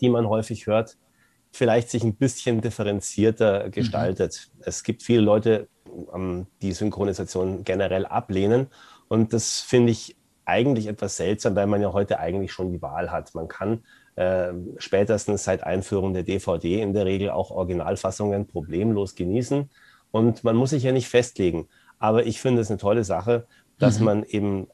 [0.00, 0.96] die man häufig hört,
[1.52, 3.70] vielleicht sich ein bisschen differenzierter mhm.
[3.70, 4.50] gestaltet.
[4.54, 4.62] Mhm.
[4.64, 5.68] Es gibt viele Leute,
[6.12, 8.68] ähm, die Synchronisation generell ablehnen
[9.08, 13.10] und das finde ich eigentlich etwas seltsam, weil man ja heute eigentlich schon die Wahl
[13.10, 13.34] hat.
[13.34, 13.82] Man kann
[14.16, 19.70] äh, spätestens seit Einführung der DVD in der Regel auch Originalfassungen problemlos genießen
[20.10, 21.68] und man muss sich ja nicht festlegen.
[21.98, 23.46] Aber ich finde es eine tolle Sache,
[23.78, 24.04] dass mhm.
[24.04, 24.68] man eben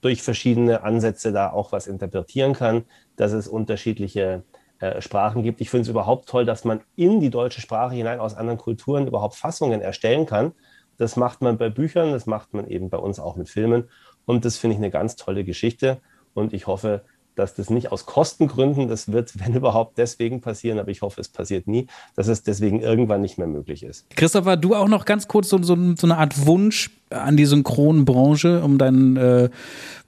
[0.00, 2.84] durch verschiedene Ansätze da auch was interpretieren kann,
[3.16, 4.44] dass es unterschiedliche
[4.80, 5.60] äh, Sprachen gibt.
[5.60, 9.06] Ich finde es überhaupt toll, dass man in die deutsche Sprache hinein aus anderen Kulturen
[9.06, 10.52] überhaupt Fassungen erstellen kann.
[10.96, 13.88] Das macht man bei Büchern, das macht man eben bei uns auch mit Filmen.
[14.24, 16.00] Und das finde ich eine ganz tolle Geschichte.
[16.34, 17.04] Und ich hoffe,
[17.38, 21.28] dass das nicht aus Kostengründen, das wird, wenn überhaupt, deswegen passieren, aber ich hoffe, es
[21.28, 21.86] passiert nie,
[22.16, 24.08] dass es deswegen irgendwann nicht mehr möglich ist.
[24.16, 28.62] Christopher, du auch noch ganz kurz so, so, so eine Art Wunsch an die Synchronbranche,
[28.62, 29.48] um deinen äh,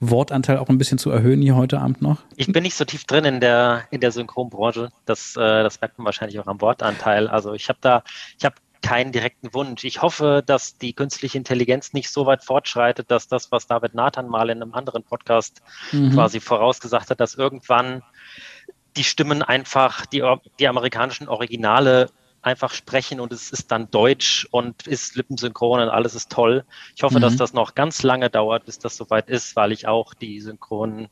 [0.01, 2.19] Wortanteil auch ein bisschen zu erhöhen hier heute Abend noch?
[2.37, 4.91] Ich bin nicht so tief drin in der, in der Synchronbranche.
[5.07, 7.29] Das, äh, das merkt man wahrscheinlich auch am Wortanteil.
[7.29, 8.03] Also ich habe da,
[8.39, 9.85] ich habe keinen direkten Wunsch.
[9.85, 14.29] Ich hoffe, dass die künstliche Intelligenz nicht so weit fortschreitet, dass das, was David Nathan
[14.29, 15.63] mal in einem anderen Podcast
[15.93, 16.13] mhm.
[16.13, 18.03] quasi vorausgesagt hat, dass irgendwann
[18.97, 20.25] die Stimmen einfach, die,
[20.59, 22.11] die amerikanischen Originale
[22.43, 26.65] einfach sprechen und es ist dann Deutsch und ist lippensynchron und alles ist toll.
[26.97, 27.23] Ich hoffe, mhm.
[27.23, 31.09] dass das noch ganz lange dauert, bis das soweit ist, weil ich auch die Synchronen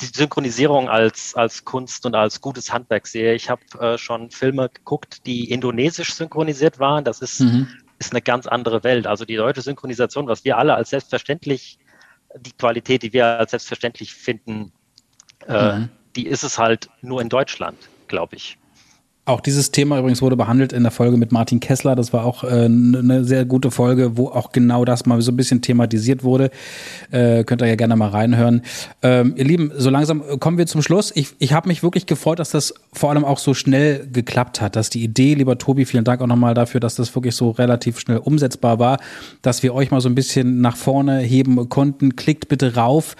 [0.00, 3.34] die Synchronisierung als, als Kunst und als gutes Handwerk sehe.
[3.34, 7.04] Ich habe äh, schon Filme geguckt, die indonesisch synchronisiert waren.
[7.04, 7.68] Das ist, mhm.
[7.98, 9.06] ist eine ganz andere Welt.
[9.06, 11.78] Also die deutsche Synchronisation, was wir alle als selbstverständlich,
[12.38, 14.72] die Qualität, die wir als selbstverständlich finden,
[15.46, 15.88] äh, mhm.
[16.14, 18.58] die ist es halt nur in Deutschland, glaube ich.
[19.26, 21.96] Auch dieses Thema übrigens wurde behandelt in der Folge mit Martin Kessler.
[21.96, 25.36] Das war auch äh, eine sehr gute Folge, wo auch genau das mal so ein
[25.36, 26.52] bisschen thematisiert wurde.
[27.10, 28.62] Äh, könnt ihr ja gerne mal reinhören.
[29.02, 31.10] Ähm, ihr Lieben, so langsam kommen wir zum Schluss.
[31.16, 34.76] Ich, ich habe mich wirklich gefreut, dass das vor allem auch so schnell geklappt hat.
[34.76, 37.98] Dass die Idee, lieber Tobi, vielen Dank auch nochmal dafür, dass das wirklich so relativ
[37.98, 38.98] schnell umsetzbar war,
[39.42, 42.14] dass wir euch mal so ein bisschen nach vorne heben konnten.
[42.14, 43.16] Klickt bitte rauf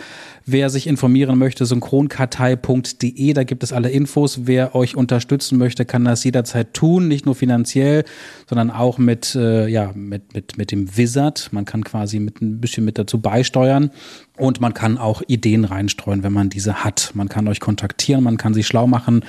[0.49, 4.42] Wer sich informieren möchte, synchronkartei.de, da gibt es alle Infos.
[4.47, 8.05] Wer euch unterstützen möchte, kann das jederzeit tun, nicht nur finanziell,
[8.49, 11.49] sondern auch mit, äh, ja, mit, mit, mit dem Wizard.
[11.51, 13.90] Man kann quasi mit ein bisschen mit dazu beisteuern.
[14.37, 17.12] Und man kann auch Ideen reinstreuen, wenn man diese hat.
[17.14, 19.24] Man kann euch kontaktieren, man kann sich schlau machen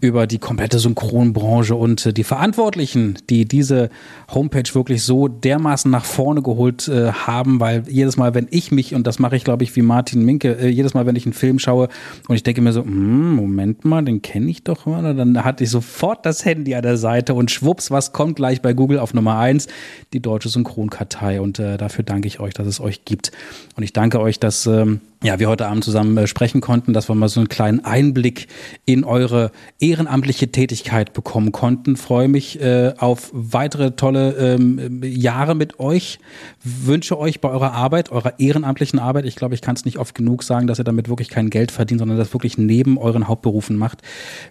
[0.00, 3.90] über die komplette Synchronbranche und äh, die Verantwortlichen, die diese
[4.32, 8.94] Homepage wirklich so dermaßen nach vorne geholt äh, haben, weil jedes Mal, wenn ich mich,
[8.94, 11.32] und das mache ich, glaube ich, wie Martin Minke, äh, jedes Mal, wenn ich einen
[11.32, 11.88] Film schaue
[12.28, 15.64] und ich denke mir so, hm, Moment mal, den kenne ich doch mal, dann hatte
[15.64, 19.14] ich sofort das Handy an der Seite und schwupps, was kommt gleich bei Google auf
[19.14, 19.66] Nummer eins?
[20.12, 21.40] Die deutsche Synchronkartei.
[21.40, 23.32] Und äh, dafür danke ich euch, dass es euch gibt.
[23.76, 26.92] Und ich danke euch, dass dass ähm, ja, wir heute Abend zusammen äh, sprechen konnten,
[26.92, 28.48] dass wir mal so einen kleinen Einblick
[28.84, 31.96] in eure ehrenamtliche Tätigkeit bekommen konnten.
[31.96, 36.18] Freue mich äh, auf weitere tolle ähm, Jahre mit euch.
[36.62, 40.14] Wünsche euch bei eurer Arbeit, eurer ehrenamtlichen Arbeit, ich glaube, ich kann es nicht oft
[40.14, 43.76] genug sagen, dass ihr damit wirklich kein Geld verdient, sondern das wirklich neben euren Hauptberufen
[43.76, 44.02] macht.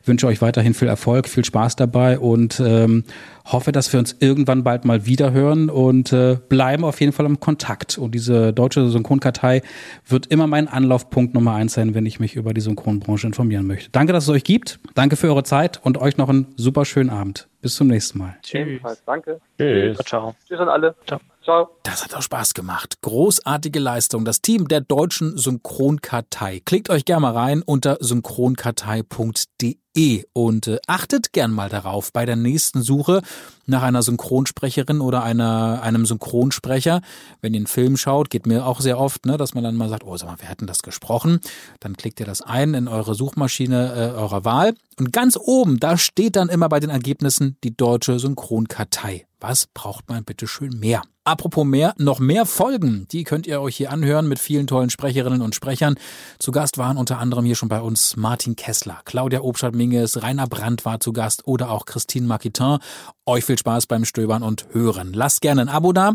[0.05, 3.03] Wünsche euch weiterhin viel Erfolg, viel Spaß dabei und ähm,
[3.45, 7.25] hoffe, dass wir uns irgendwann bald mal wieder hören und äh, bleiben auf jeden Fall
[7.25, 7.97] im Kontakt.
[7.97, 9.61] Und diese deutsche Synchronkartei
[10.07, 13.89] wird immer mein Anlaufpunkt Nummer eins sein, wenn ich mich über die Synchronbranche informieren möchte.
[13.91, 14.79] Danke, dass es euch gibt.
[14.95, 17.47] Danke für eure Zeit und euch noch einen super schönen Abend.
[17.61, 18.37] Bis zum nächsten Mal.
[18.41, 18.81] Tschüss.
[19.05, 19.39] Danke.
[19.57, 19.97] Tschüss.
[19.99, 20.35] Ciao.
[20.47, 20.95] Tschüss an alle.
[21.05, 21.19] Ciao.
[21.43, 21.69] Ciao.
[21.81, 23.01] Das hat auch Spaß gemacht.
[23.01, 24.25] Großartige Leistung.
[24.25, 26.61] Das Team der deutschen Synchronkartei.
[26.63, 32.35] Klickt euch gerne mal rein unter synchronkartei.de und äh, achtet gern mal darauf bei der
[32.35, 33.23] nächsten Suche
[33.65, 37.01] nach einer Synchronsprecherin oder einer, einem Synchronsprecher.
[37.41, 39.89] Wenn ihr einen Film schaut, geht mir auch sehr oft, ne, dass man dann mal
[39.89, 41.39] sagt, oh, sag mal, wer hat denn das gesprochen?
[41.79, 45.97] Dann klickt ihr das ein in eure Suchmaschine äh, eurer Wahl und ganz oben, da
[45.97, 49.25] steht dann immer bei den Ergebnissen die deutsche Synchronkartei.
[49.39, 51.01] Was braucht man bitte schön mehr?
[51.23, 55.43] Apropos mehr, noch mehr Folgen, die könnt ihr euch hier anhören mit vielen tollen Sprecherinnen
[55.43, 55.93] und Sprechern.
[56.39, 60.83] Zu Gast waren unter anderem hier schon bei uns Martin Kessler, Claudia Obstadt-Minges, Rainer Brandt
[60.83, 62.79] war zu Gast oder auch Christine Marquitin.
[63.27, 65.13] Euch viel Spaß beim Stöbern und Hören.
[65.13, 66.13] Lasst gerne ein Abo da,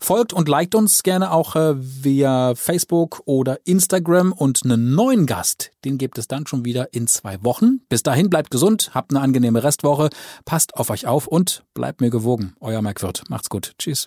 [0.00, 5.70] folgt und liked uns gerne auch äh, via Facebook oder Instagram und einen neuen Gast,
[5.84, 7.80] den gibt es dann schon wieder in zwei Wochen.
[7.90, 10.08] Bis dahin bleibt gesund, habt eine angenehme Restwoche,
[10.46, 12.54] passt auf euch auf und bleibt mir gewogen.
[12.60, 13.24] Euer Mike Wirth.
[13.28, 13.74] Macht's gut.
[13.78, 14.06] Tschüss.